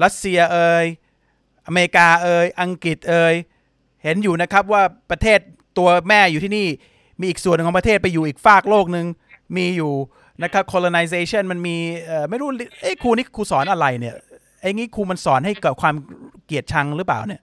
[0.03, 0.85] รัสเซียเอย
[1.67, 3.33] อเมริกาเอยอังกฤษเอย
[4.03, 5.39] เห็นอยู่นะครับว่าประเทศ
[5.77, 6.67] ตัวแม่อยู่ที่นี่
[7.19, 9.05] มีอีกส่วนหนึ่งของประเทศไปอยู่อีกฝากโลกหนึ่ง
[9.57, 9.93] มีอยู่
[10.43, 11.75] นะครับ colonization มันมี
[12.07, 12.49] เอ่อไม่รู้
[12.81, 14.15] เอ้ครูนี่ครูสอนอะไรเนี่ย
[14.61, 15.95] ไอ้งี้ครูมันสอนให้เกิดความ
[16.45, 17.41] เกลียดชังหรือเปล่าเนี่ย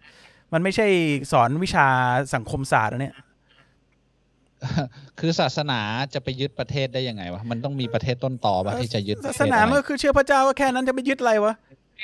[0.53, 0.87] มันไม่ใช่
[1.33, 1.87] สอนวิชา
[2.35, 3.16] สังคมศาสตร์นะเนี่ย
[5.20, 5.81] คือศาสนา
[6.14, 11.55] จะไปยึดประเทศได้ยังไงวะ มันต้องมีประเทศต้นต่อปะที่จะยึดประศาเทสศนาอะไรมันก็คือเชื่อพระเจ้าก็แค่นั้นจะไปยึดอะไรวะ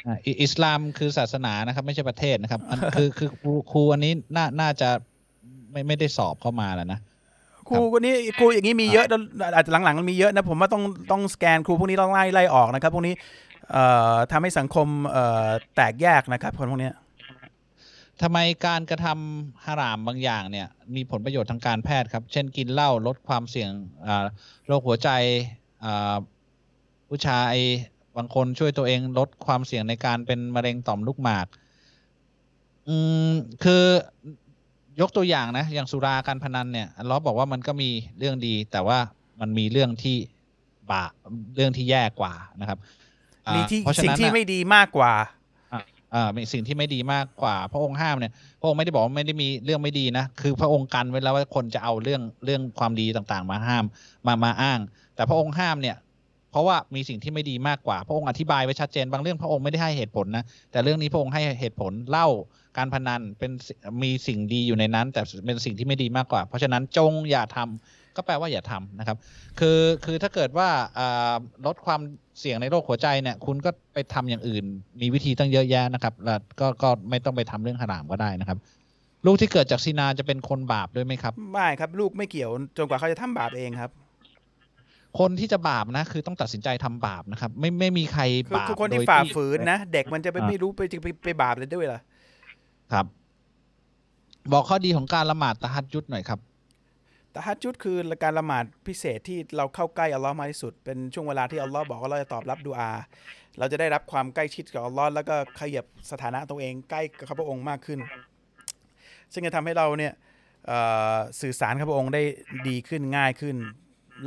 [0.07, 4.89] อะอิอิสลามคือศาสนานะครับ ไม่ใช่ประเทศนะครับอันคือคือครูครูอันนี้น่าน่าจะ
[5.73, 7.01] ไม่ไม่ได้สอบเข้ามาแล้วนะ
[7.71, 9.21] ครูคนนี้ครูอย่างนี้มีเยอะนะ
[9.55, 13.15] อาจจะหลังๆมันมีเยอะนะผมว่าต้องต้องสแกนครูพวกนี้ต้องไล่ไล่ออกนะครับพวกนี้
[13.73, 16.95] เอ่อทำให้สังคมเอ่อแตกแยกนะครับคนพวกเนี้ย
[18.23, 23.71] ทำไมการกระทำฮารามบางอย่างเนี่ย มีผลประโยชน์ทางการแพทย์ครับ เช่นกินเหล้าลดความเสี่ยง
[24.07, 24.25] อ่า
[24.67, 25.09] โรคหัวใจ
[25.85, 26.17] อ่า
[27.09, 27.55] ผู้ชาย
[28.17, 31.47] บางคนช่วยตัวเองลดความเสี่ยงในการเป็นมะเร็งต่อมลูกหมาก
[32.89, 32.97] อื
[33.29, 33.31] ม
[33.65, 33.85] คือ
[35.01, 38.99] ยกตัวอย่างนะ อย่างสุราการพนันเนี่ยอัลเลอฮ์บอกว่ามันก็มีเรื่องดี แต่ว่า
[39.41, 40.17] มันมีเรื่องที่
[40.93, 41.13] บาป
[41.57, 42.79] เรื่องที่แย่กว่านะครับ
[43.47, 45.13] อ่ามีที่เพราะฉะสิ่งนั้นที่น่ะไม่ดีมากกว่า
[46.15, 53.85] อ่าเป็นสิ่งที่ไม่ดีมากกว่า พระองค์ห้ามเนี่ยพระองค์ไม่ได้บอกว่าไม่ได้มีเรื่องไม่ดีนะคือพระองค์กันไว้แล้วว่าคนจะเอาเรื่องเรื่องความดีต่างๆ มาห้าม
[54.27, 54.79] มามาอ้าง
[55.15, 55.97] แต่พระองค์ห้ามเนี่ย
[56.51, 62.29] เพราะว่ามีสิ่งที่ไม่ดีมากกว่า พระองค์อธิบายไว้ชัดเจนบางเรื่องพระองค์ไม่ได้ให้เหตุผลนะ แต่เรื่องนี้พระองค์ให้เหตุผลเล่า
[62.79, 63.51] การพนันเป็น
[64.03, 69.17] มีสิ่งดีอยู่ในนั้น แต่เป็นสิ่งที่ไม่ดีมากกว่า เพราะฉะนั้นจงอย่าทำก็แปลว่าอย่าทำนะครับ
[69.59, 70.69] คือคือถ้าเกิดว่า
[71.67, 72.01] ลดความ
[72.41, 74.65] เสี่ยงในโรคหัวใจเนี่ย คุณก็ไปทำอย่างอื่น
[75.01, 78.59] มีวิธีตั้งเยอะแยะนะครับแล้วก็ก็ไม่ต้องไปทำเรื่องหารามก็ได้นะครับ
[79.27, 83.91] ลูกที่เกิดจากซีนาจะเป็นคนบาปด้วยไหมครับ ไม่ครับ ลูกไม่เกี่ยวจนกว่าเขาจะทำบาปเองครับ
[85.19, 92.01] คนที่จะบาปนะ คือต้องตัดสินใจทำบาปนะครับ ไม่ไม่มีใครคือบาปคือคนที่โดยฝ่าฝืนนะ เด็กมันจะไปอ่าไม่รู้ไปจะไปไปบาปเลยด้วยล่ะ
[92.93, 93.07] ครับ
[94.53, 96.41] บอกข้อดีของการละหมาดตะฮัดยุดหน่อยครับ
[97.33, 102.91] แต่ฮัจจุดคือการละหมาดพิเศษที่เราเข้าใกล้อัลลอฮ์มากที่สุด เป็นช่วงเวลาที่อัลลอฮ์บอกว่าเราจะตอบรับดูอา
[103.59, 107.99] เราจะได้รับความใกล้ชิดกับอัลลอฮ์แล้วก็ขยับสถานะตัวเองใกล้กับพระองค์มากขึ้น
[109.33, 110.13] ซึ่งจะทำให้เราเนี่ย
[110.67, 110.79] เอ่
[111.15, 112.23] อสื่อสารกับพระองค์ได้
[112.69, 113.57] ดีขึ้นง่ายขึ้น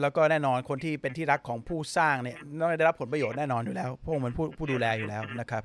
[0.01, 5.63] แล้วก็แน่นอนคนที่เป็นที่รักของผู้สร้างเนี่ยต้องได้รับผลประโยชน์แน่นอนอยู่แล้วพระองค์เป็นผู้ผู้ดูแลอยู่แล้วนะครับ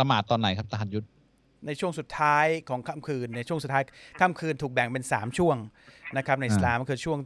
[0.00, 1.04] ละหมาดตอนไหนครับตะฮัดยุด
[1.66, 3.82] ในช่วงสุดท้ายของค่ำคืนในช่วงสุดท้าย
[4.20, 5.56] ค่ำคืนถูกแบ่งเป็น 3 ช่วง
[6.16, 7.18] นะครับในอิสลามก็คือช่วง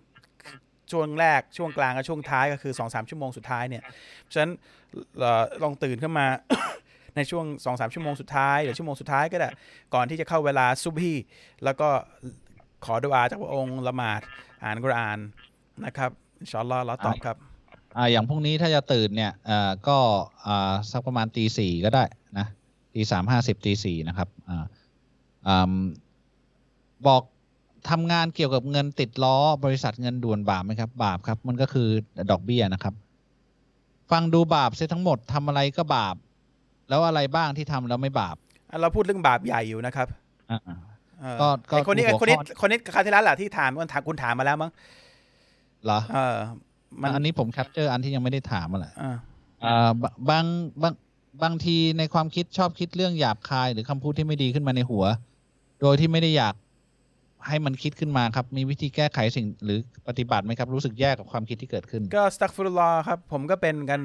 [0.93, 3.83] ช่วงแรกช่วงกลางกับช่วงท้ายก็คือ2อสชั่วโมงสุดท้ายเนี่ย
[4.33, 4.53] ฉะนั้น
[5.18, 6.27] เอ่อลองตื่นขึ้นมา
[7.16, 9.51] ในช่วง2อสชั่วโมงสุดท้ายหรือชั่วโมงสุดท้ายก็ได้
[9.95, 11.14] ก่อนที่จะเข้าเวลาซุบฮี
[11.64, 11.89] แล้วก็
[12.85, 14.20] ขอดุอาจากพระองค์ละหมาด
[14.62, 15.18] อ่านกุรอาน
[15.85, 17.37] นะครับอินชาอัลลอฮ์เราตอบครับ
[17.97, 19.99] อ่าอย่างพรุ่งนี้ถ้าจะตื่นเนี่ยเอ่อก็
[20.47, 22.05] อ่าสักประมาณตีสี่ก็ได้
[22.39, 22.47] นะ
[22.95, 24.64] ตีสามห้าสิบตีสี่นะครับอ่า
[25.47, 25.74] อืม
[27.07, 27.22] บอก
[27.91, 31.89] ทำงานเกี่ยวกับเงินติดล้อบริษัทเงินด่วนบาปไหมครับ บาปครับ มันก็คือ
[32.31, 32.95] ดอกเบี้ยนะครับ
[34.11, 36.16] ฟังดูบาปเสียทั้งหมดทำอะไรก็บาป
[36.89, 38.37] แล้วอะไรบ้างที่ทำแล้วไม่บาป
[38.81, 40.09] เราพูดเรื่องบาปใหญ่อยู่นะครับ
[40.51, 40.79] อ่าเออ
[41.41, 44.71] ก็ก็ไอ้คนนี้หัวข้อคนนี้คนนี้คราวที่แล้วแหละที่ถามมันถามคุณถามมาแล้วมั้ง
[45.85, 46.37] เหรอเออ
[47.03, 49.17] มันอันนี้ผม capture อันที่ยังไม่ได้ถามมาแหละอ่า
[49.64, 50.45] อ่าบบาง
[50.83, 50.93] บาง
[51.43, 55.05] บางทีในความคิดชอบคิดเรื่องหยาบคาย หรือคำพูดที่ไม่ดีขึ้นมาในหัว
[55.81, 56.55] โดยที่ไม่ได้อยาก
[57.49, 64.01] ให้มันคิดขึ้นมาครับ มีวิธีแก้ไขสิ่งหรือปฏิบัติไหมครับ รู้สึกแย่กับความคิดที่เกิดขึ้น ก็ أستغفر الله ครับ ผมก็เป็นกัน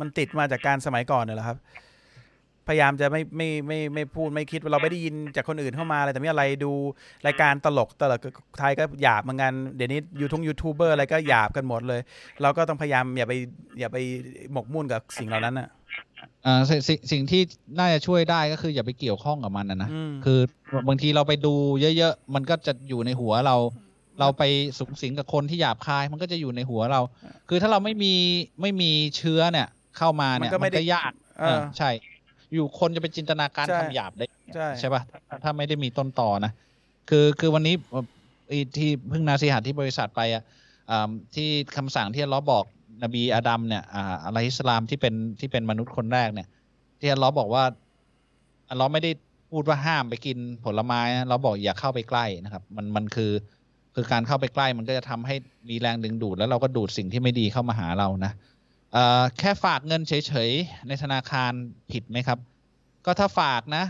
[0.00, 1.58] มันติดมาจากการสมัยก่อนเนี่ยแหละครับ
[2.68, 6.72] พยายามจะไม่ไม่ไม่ไม่พูดไม่คิดว่าเราไม่ได้ยินจากคนอื่นเข้ามาอะไรแต่ไม่อะไรดู
[7.26, 8.20] รายการตลกตลก
[8.58, 12.00] ไทยก็หยาบเหมือนกันเดี๋ยวนี้ยูทงยูทูบเบอร์อะไรก็หยาบกันหมดเลย
[12.42, 13.32] เราก็ต้องพยายามอย่าไป
[13.80, 13.96] อย่าไป
[14.52, 15.68] หมกมุ่นกับสิ่งเหล่านั้นอะ
[16.46, 17.42] อ่าสิ่งสิ่งสิ่งที่
[17.78, 20.40] น่าจะช่วยได้ก็คืออย่าไปเกี่ยวข้องกับมันนะนะอืมคือ
[20.88, 23.56] บางทีเราไปดูเยอะๆ มันก็จะอยู่ในหัวเรา
[24.20, 24.42] เราไป
[24.78, 27.00] สุงสิงกับคนที่หยาบคาย มันก็จะอยู่ในหัวเรา
[27.48, 28.14] คือถ้าเราไม่มี
[28.60, 31.90] ไม่มีเชื้อเนี่ย เข้ามาเนี่ยมันก็ไม่มันได้ก็ยากเออเออใช่
[32.54, 36.52] อยู่คนจะไปจินตนาการใช่คำหยาบได้ใช่ใช่ป่ะถ้าถ้าไม่ได้มีต้นต่อนะ
[37.10, 38.04] คือคือวันนี้เอ่อ
[38.48, 40.42] ไอ้ที่เพิ่งนาซีหัดที่บริษัทไปอะ
[40.90, 42.64] อ่าที่คำสั่งที่อัลเลอฮ์บอก
[43.04, 46.48] นบีอาดัมเนี่ยอ่าอะลัยฮิสสลามที่เป็นที่เป็นมนุษย์คนแรกเนี่ย
[47.00, 47.64] ที่อัลเลอฮ์บอกว่า
[48.70, 49.10] อัลเลอฮ์ไม่ได้
[49.50, 53.32] พูดว่าห้ามไปกินผลไม้นะเราบอกอย่าเข้าไปใกล้นะครับ มันมันคือ
[53.94, 55.36] คือการเข้าไปใกล้มันก็จะทำให้
[55.68, 58.53] มีแรงดึงดูด แล้วเราก็ดูดสิ่งที่ไม่ดีเข้ามาหาเรานะเอ่อ
[59.38, 61.52] แค่ฝากเงินเฉยๆในธนาคาร
[61.92, 62.40] ผิดไหมครับ
[63.06, 63.84] ก็ถ้าฝากนะ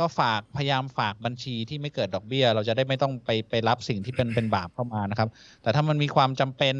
[0.00, 5.28] ก็ฝากพยายามฝากบัญชีที่ไม่เกิดดอกเบี้ย เราจะได้ไม่ต้องไปไปรับสิ่งที่เป็นเป็นบาปเข้ามานะครับ
[5.62, 6.74] แต่ถ้ามันมีความจำเป็น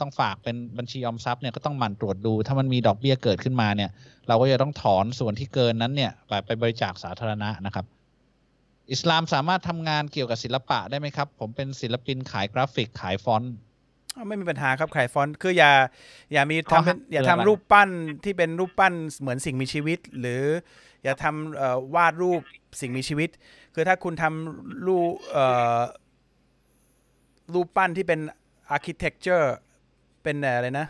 [0.00, 3.90] ต้องฝากเป็นบัญชีออมทรัพย์เนี่ยก็ต้องหมั่นตรวจดู ถ้ามันมีดอกเบี้ยเกิดขึ้นมาเนี่ย
[4.28, 7.86] เราก็จะต้องถอนส่วนที่เกินนั้นเนี่ยไปไปบริจาคสาธารณะนะครับ
[8.92, 13.54] อิสลามสามารถทำงานเกี่ยวกับศิลปะได้ไหมครับ ผมเป็นศิลปินขายกราฟิกขายฟอนต์
[14.28, 15.72] ไม่มีปัญหาครับขายฟอนต์คืออย่า
[16.32, 17.88] อย่ามีข้อทำเป็นห้ามอย่าคือทำอะไรรูปปั้น
[18.24, 20.42] ที่เป็นรูปปั้นเหมือนสิ่งมีชีวิต หรือ
[21.04, 22.40] อย่าทำเอ่อวาดรูป
[22.80, 23.30] สิ่งมีชีวิต
[23.74, 25.46] คือถ้าคุณทำรูปเอ่
[25.78, 25.80] อ
[27.54, 28.20] รูปปั้นที่เป็น
[28.76, 29.46] architecture
[30.22, 30.86] เป็นอะไรนะ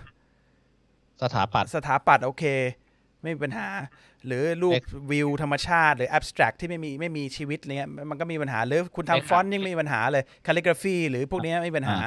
[1.23, 2.45] สถาปัตย์สถาปัตย์โอเค
[3.23, 3.69] ไม่มีปัญหา
[4.27, 11.99] หรือรูปเอ็กวิวธรรมชาติ หรือ abstract ที่ไม่มีไม่มีชีวิตอะไรเงี้ยมันก็มีปัญหาหรือคุณเอ็กทำฟอนต์ยังไม่มีปัญหาเลย calligraphy หรือพวกเนี้ยไม่มีปัญหา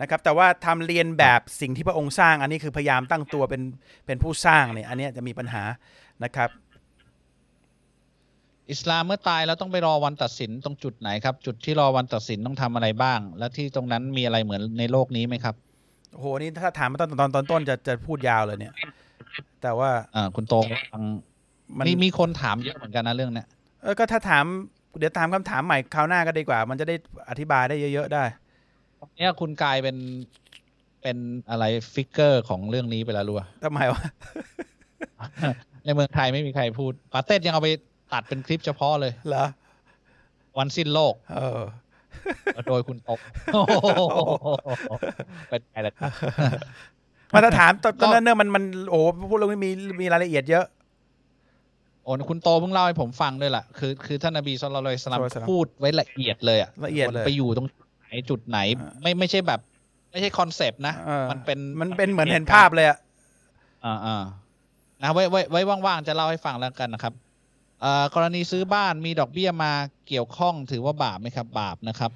[0.00, 3.62] นะครับแต่ว่าทำเรียนแบบสิ่งที่พระองค์สร้าง อันนี้คือพยายามตั้งตัวเป็น
[4.06, 5.62] เป็นผู้สร้างเนี่ยอันเนี้ยจะมีปัญหา
[6.24, 6.50] นะครับ
[8.70, 15.54] อิสลามเมื่อตายแล้วต้องไปรอวันตัดสินตรงจุดไหนครับ จุดที่รอวันตัดสินต้องทำอะไรบ้าง และที่ตรงนั้นมีอะไรเหมือนในโลกนี้ไหมครับ
[16.12, 18.74] โอ้โหนี่ถ้าถามมาตอนตอนตอนต้นจะจะพูดยาวเลยเนี่ย
[19.62, 20.54] แต่ว่าอ่าคุณโต
[20.92, 21.02] ฟัง
[21.78, 23.46] มันมีมีคนถามเยอะเหมือนกันนะเรื่องเนี้ย
[23.82, 24.44] เออก็ถ้าถาม
[24.98, 26.96] เดี๋ยวตามคำถามใหม่คราวหน้าก็ดีกว่า มันจะได้
[27.30, 28.24] อธิบายได้เยอะๆได้
[29.16, 29.96] เนี่ยคุณกลายเป็น
[31.02, 31.16] เป็น
[31.50, 34.02] อะไรฟิกเกอร์ของเรื่องนี้ไปแล้วรู้ป่ะทำไมวะ
[35.84, 37.68] ในเมืองไทยไม่มีใครพูดปาเต้ยังเอาไป
[38.12, 39.44] ตัดเป็นคลิปเฉพาะเลย เหรอ
[40.58, 41.62] วันสิ้นโลก เออ
[42.68, 43.18] โดยคุณตก
[45.48, 46.10] เป็นไงล่ะครับ
[47.34, 50.64] มาตรฐานตอนตอนนั้นเนี่ยมันมันโอ้โหพูดเรื่องนี้มีมีรายละเอียดเยอะ
[52.04, 57.72] โอ้คุณโตเพิ่งเล่าให้ผมฟังด้วยล่ะ คือ คือท่านนบีصلى الله عليه وسلم صلى الله عليه وسلم พูดไว้ละเอียดเลยอะละเอียดเลยไปอยู่ตรงไหน
[58.28, 59.60] จุดไหนอ่าไม่ไม่ใช่แบบ
[60.10, 62.98] ไม่ใช่ concept นะเออมันเป็นมันเป็นเหมือนเห็นภาพเลยอะ
[63.84, 64.22] อ่าอ่า
[65.02, 67.14] นะไว้ไว้ไว้ว่างๆจะเล่าให้ฟังแล้วกันนะครับ
[67.80, 69.72] เอ่อกรณีซื้อบ้านมีดอกเบี้ยมา
[70.08, 72.10] เกี่ยวข้องถือว่าบาปไหมครับ บาปนะครับ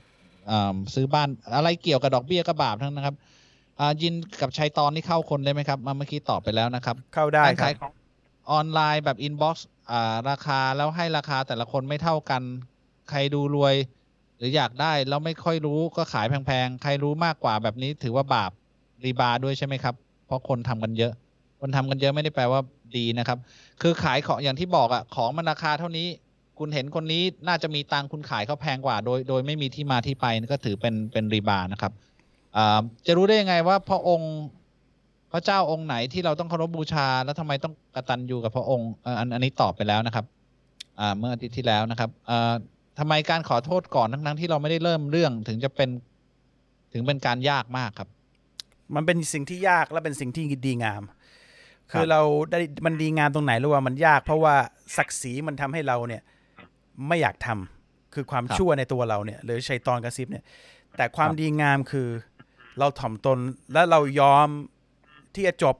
[0.51, 3.17] อ่าซื้อบ้านอะไรเกี่ยวกับดอกเบี้ยก็บาปทั้งนั้นนะครับ
[3.81, 7.93] อ่ายินกับชัยตอนนี่เข้าคนได้ไหมครับมาเมื่อกี้ตอบไปแล้วนะครับ เข้าได้การครัขายของ
[8.51, 12.43] ออนไลน์แบบ inbox อ่าราคาแล้วให้ราคาแต่ละคนไม่เท่ากัน
[13.11, 13.75] ใครดูรวย
[14.39, 18.51] หรืออยากได้แล้วไม่ค่อยรู้ก็ขายแพงๆ ใครรู้มากกว่าแบบนี้ถือว่าบาป
[19.05, 19.95] รีบาด้วยใช่ไหมครับ
[20.27, 21.13] เพราะคนทำกันเยอะ
[21.61, 22.61] คนทำกันเยอะไม่ได้แปลว่า
[22.97, 23.39] ดีนะครับ
[23.83, 26.07] คือขายของอย่างที่บอกอะของมันราคาเท่านี้
[26.59, 31.93] คุณเห็นคนนี้น่าจะมีตังคุณขายเขาแพงกว่า โดย โดยไม่มีที่มาที่ไปนี่ก็ถือเป็นเป็นรีบานะครับ
[32.57, 34.33] อ่าจะรู้ได้ยังไงว่าพระองค์
[35.33, 40.25] พระเจ้าองค์ไหนที่เราต้องเคารพบูชา แล้วทำไมต้องกระตัญญูกับพระองค์อันอันนี้ตอบไปแล้วนะครับ
[41.01, 42.11] อ่าเมื่ออาทิตย์ที่แล้วนะครับ
[42.97, 45.91] อ่าทำไมการขอโทษก่อนทั้งๆที่เราไม่ได้เริ่มเรื่องถึงจะเป็น
[46.93, 48.09] ถึงเป็นการยากมากครับ
[48.95, 51.03] มันเป็นสิ่งที่ยากและเป็นสิ่งที่ดีงาม
[51.93, 52.21] ครับคือเรา
[52.51, 54.55] ได้มันดีงามตรงไหนรู้ว่ามันยาก เพราะว่า
[54.97, 56.23] ศักดิ์ศรีมันทำให้เราเนี่ย
[57.09, 60.45] ไม่อยากทำคือความชั่วในตัวเราเนี่ย หรือชัยตอนกระซิบเนี่ย
[60.97, 62.09] แต่ความดีงามคือ
[62.79, 63.39] เราถ่อมตน
[63.73, 64.49] และเรายอม
[65.35, 65.77] ที่จะจบ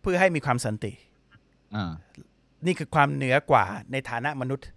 [0.00, 0.92] เพื่อให้มีความสันติ
[1.76, 1.92] อ่า
[2.66, 4.75] นี่คือความเหนือกว่าในฐานะมนุษย์อ่า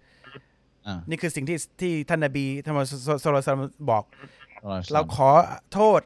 [1.09, 2.79] นี่คือสิ่งที่ที่ท่านนบีธรรม
[3.23, 3.61] สโลสลาม
[3.91, 4.03] บอก
[4.67, 5.29] เราเราขอ
[5.73, 5.99] โทษ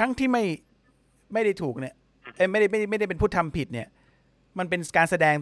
[0.00, 0.44] ทั้งที่ไม่
[1.32, 1.94] ไม่ได้ถูกเนี่ย
[2.36, 3.88] เอ้ยไม่ได้ไม่ได้ไม่ได้เป็นผู้ทำผิดเนี่ย
[4.58, 5.34] มันเป็นการแสดง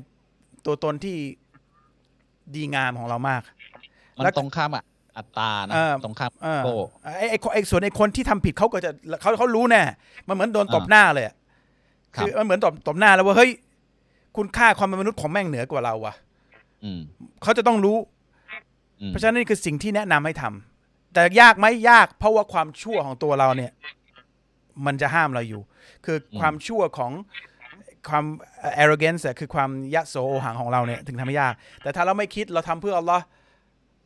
[0.67, 1.17] ตัวตนที่
[2.55, 3.43] ดีงามของเรามาก
[4.17, 4.85] มันแล้วตรงข้ามอะ
[5.17, 8.91] อัตตานะเออตรงข้ามเออโก้ไอ้ไอ้ไอ้ส่วนไอ้คนที่ทำผิดเขาก็จะ
[9.21, 9.83] เขาเขารู้แน่
[10.29, 11.35] มันเหมือนโดนตบอ่าหน้าเลยอะ
[12.17, 13.51] ครับคือมันเหมือนตบตบหน้าแล้วว่าเฮ้ย
[14.37, 16.15] คุณค่าความเป็นมนุษย์ของแม่งเหนือกว่าเราว่ะ
[16.85, 17.01] อืม
[17.43, 18.18] เขาจะต้องรู้อืม
[19.07, 23.73] เพราะฉะนั้นนี่คือสิ่งที่แนะนำให้ทำแต่ยากไหมยาก เพราะว่าความชั่วของตัวเราเนี่ย
[24.87, 25.63] มันจะห้ามเราอยู่
[26.05, 27.13] คือความชั่วของ
[28.09, 28.25] ความ
[28.83, 33.25] arrogance คือความยะโสโอหังของเราเนี่ยถึงทำให้ยาก แต่ถ้าเราไม่คิดเราทำเพื่ออัลลอฮ์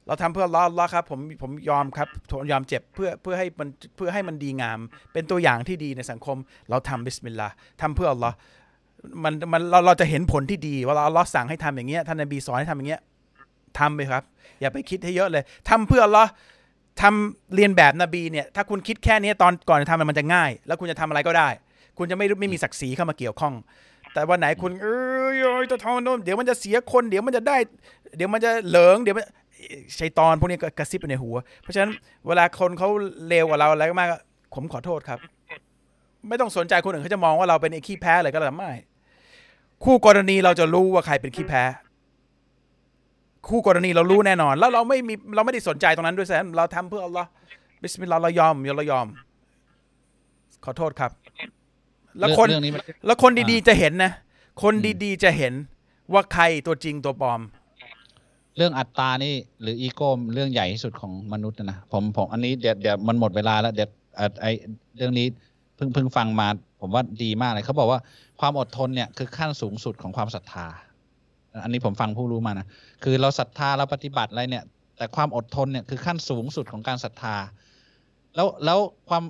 [0.06, 4.78] เราทำเพื่ออัลลอฮ์อัลลอฮ์ครับผมผมยอมครับผมยอมเจ็บเพื่อเพื่อให้มันเพื่อให้มันดีงาม
[5.12, 6.36] เป็นตัวอย่างที่ดีในสังคม
[6.70, 8.34] เราทำบิสมิลลาห์ทำเพื่ออัลลอฮ์
[9.24, 13.00] มันมันเราเราจะเห็นผลที่ดีว่าอัลลอฮ์สั่งให้ทำอย่างเงี้ยท่านนบีสอนให้ทำอย่างเงี้ย
[13.78, 14.22] ทำไปครับ
[14.60, 16.24] อย่าไปคิดให้เยอะเลย ทำเพื่อหรอ
[17.02, 21.48] ทำเรียนแบบนบีเนี่ย ถ้าคุณคิดแค่นี้ตอนก่อนจะทำมันจะง่าย แล้วคุณจะทำอะไรก็ได้
[21.98, 23.54] คุณจะไม่ไม่มีศักดิ์ศรีเข้ามาเกี่ยวข้อง
[24.12, 24.86] แต่วันไหนคุณ เอ
[25.58, 27.56] อจะทำโน่นเดี๋ยวมันจะเสียคน เดี๋ยวมันจะได้
[28.16, 29.24] เดี๋ยวมันจะเหลิงเดี๋ยวมัน
[29.98, 31.90] ชัยตอนพวกนี้กระซิบอปในหัว เพราะฉะนั้น
[32.26, 32.88] เวลาคนเขา
[33.28, 34.08] เลวกว่าเราอะไรมาก
[34.54, 35.18] ผมขอโทษครับ
[36.28, 38.72] ไม่ต้องสนใจคนอื่นเขาจะมองว่าเราเป็นไอ้ขี้แพ้อะไรก็แล้วไม่
[39.84, 41.62] คู่กรณีเราจะรู้ว่าใครเป็นขี้แพ้
[43.48, 47.28] คู่กรณีเรารู้แน่นอน แล้วเราไม่มีเราไม่ได้สนใจตรงนั้นด้วยซ้ำเราทำเพื่ออัลลอฮ์
[47.82, 49.06] บิสมิลลาห์เรายอมเรายอม
[50.64, 51.10] ขอโทษครับ
[52.18, 52.48] แล้วคน
[53.06, 54.12] แล้วคนดีๆจะเห็นนะ
[54.62, 54.74] คน
[55.04, 55.52] ดีๆจะเห็น
[56.12, 57.40] ว่าใครตัวจริงตัวปลอม
[58.56, 63.88] เรื่องอัตตานี่ หรืออีโก้เรื่องใหญ่ที่สุดของมนุษย์นะผมผมอันนี้เดี๋ยวเดี๋ยวมันหมดเวลาแล้วเดี๋ยว
[64.42, 64.46] ไอ
[64.96, 65.26] เรื่องนี้
[65.76, 66.48] เพิ่งเพิ่งฟังมา
[66.80, 68.00] ผมว่าดีมากเลยเขาบอกว่า
[68.40, 70.66] ความอดทนเนี่ยคือขั้นสูงสุดของความศรัทธา
[71.62, 72.66] อันนี้ผมฟังผู้รู้มานะ
[73.04, 74.64] คือเราศรัทธาเราปฏิบัติอะไรเนี่ย
[74.96, 77.36] แต่ความอดทนเนี่ยคือขั้นสูงสุดของการศรัทธา
[78.34, 78.78] แล้วแล้ว
[79.08, 79.24] ความ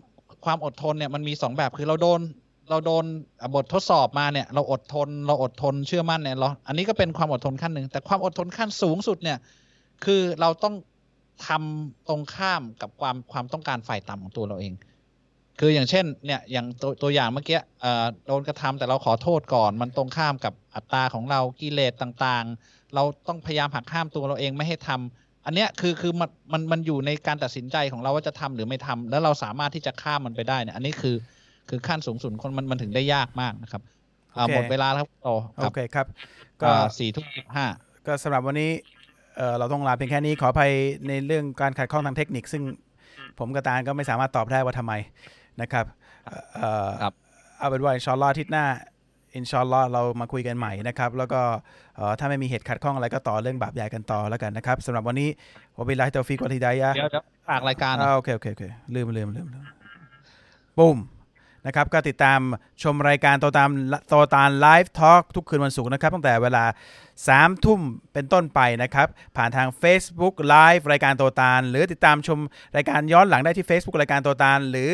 [0.45, 2.21] ความอดทนเนี่ยมันมีสองแบบคือเราโดน
[2.71, 3.05] เราโดน
[3.55, 9.39] บททดสอบมาเนี่ย เราอดทนเราอดทนเชื่อมั่นเนี่ยเราอันนี้ก็เป็นความอดทนขั้นหนึ่งแต่ความอดทนขั้นสูงสุดเนี่ย
[10.05, 10.75] คือเราต้อง
[11.47, 14.73] ทำตรงข้ามกับความความต้องการฝ่ายต่ำของตัวเราเอง
[15.65, 17.59] คืออย่างเช่นเนี่ยอย่างตัวตัวอย่างเมื่อกี้
[18.27, 31.17] โดนกระทำแต่เราขอโทษก่อน มันตรงข้ามกับอัตราของเรากิเลสต่างๆ เราต้องพยายามหักห้ามตัวเราเองไม่ให้ทำ อันเนี้ยคือคือมันมันมันอยู่ในการตัดสินใจของเราว่าจะทำหรือไม่ทำ แล้วเราสามารถที่จะข้ามมันไปได้เนี่ยอันนี้คือ
[31.69, 33.83] คือขั้นสูงสุดคนมันมันถึงได้ยากมากนะครับ
[34.55, 36.07] หมดเวลาแล้วต่อโอเคครับ
[36.63, 37.67] ก็สี่ทุ่มห้า
[38.07, 38.71] ก็สำหรับวันนี้
[39.59, 40.73] เราต้องลาเพียงแค่นี้ขออภัย
[41.09, 42.63] ในเรื่องการขัดข้องทางเทคนิค ซึ่ง
[43.39, 44.95] ผมกับตาลก็ไม่สามารถตอบได้ว่าทำไม
[45.61, 45.87] นะครับ
[47.59, 48.67] เอาเป็นว่าอินชอนลอทิศหน้า
[49.35, 51.41] อินชอนลอเรามาคุยกันใหม่นะครับ แล้วก็
[52.19, 55.29] ถ้าไม่มีเหตุขัดข้องอะไรก็ต่อเรื่องบาปใหญ่กันต่อแล้วกันนะครับสำหรับวันนี้
[55.77, 59.47] ผมเป็นไลท์เตอฟิกวัติดายะเดี๋ยวจะอากรายการโอเคโอเคโอเคลืมลืมลืม
[60.79, 60.99] ปุ้ม
[61.67, 62.41] นะครับก็ติดตาม
[62.83, 63.71] ชมรายการโตตาล
[64.09, 66.65] โตตาล Live Talk ทุกคืนวันศุกร์นะครับ ตั้งแต่เวลา
[67.15, 67.81] 3 ทุ่ม
[68.13, 72.39] เป็นต้นไปนะครับ ผ่านทาง Facebook Live รายการโตตาลหรือติดตามชม
[72.77, 74.91] รายการย้อนหลังได้ที่ Facebook รายการโตตาลหรือ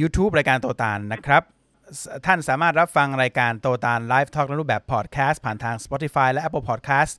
[0.00, 1.42] ยูทูบรายการโตตาลนะครับ
[2.26, 7.12] ท่านสามารถรับฟังรายการโตตาล Live Talk ในรูปแบบพอดแคสต์ผ่านทาง Spotify และ Apple Podcast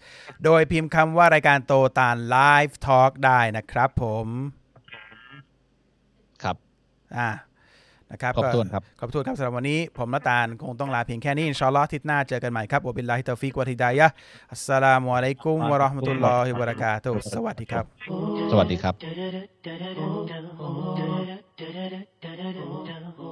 [0.44, 2.38] โดยพิมพ์คำว่ารายการโตตาล
[2.68, 4.28] Live Talk ได้นะครับผม
[6.44, 6.56] ครับ
[7.18, 7.30] อ่า
[8.12, 17.86] นะครับขอบคุณครับขอบคุณครับสำหรับวันนี้ ผมและตาลคงต้องลาเพียงแค่นี้إن شاء الله อาทิตย์หน้าเจอกันใหม่ครับ وبالله التوفيق والهداية السلام عليكم ورحمة الله وبركاته สวัสดีครับ
[18.52, 18.96] สวัสดีครับ
[23.24, 23.28] Oh,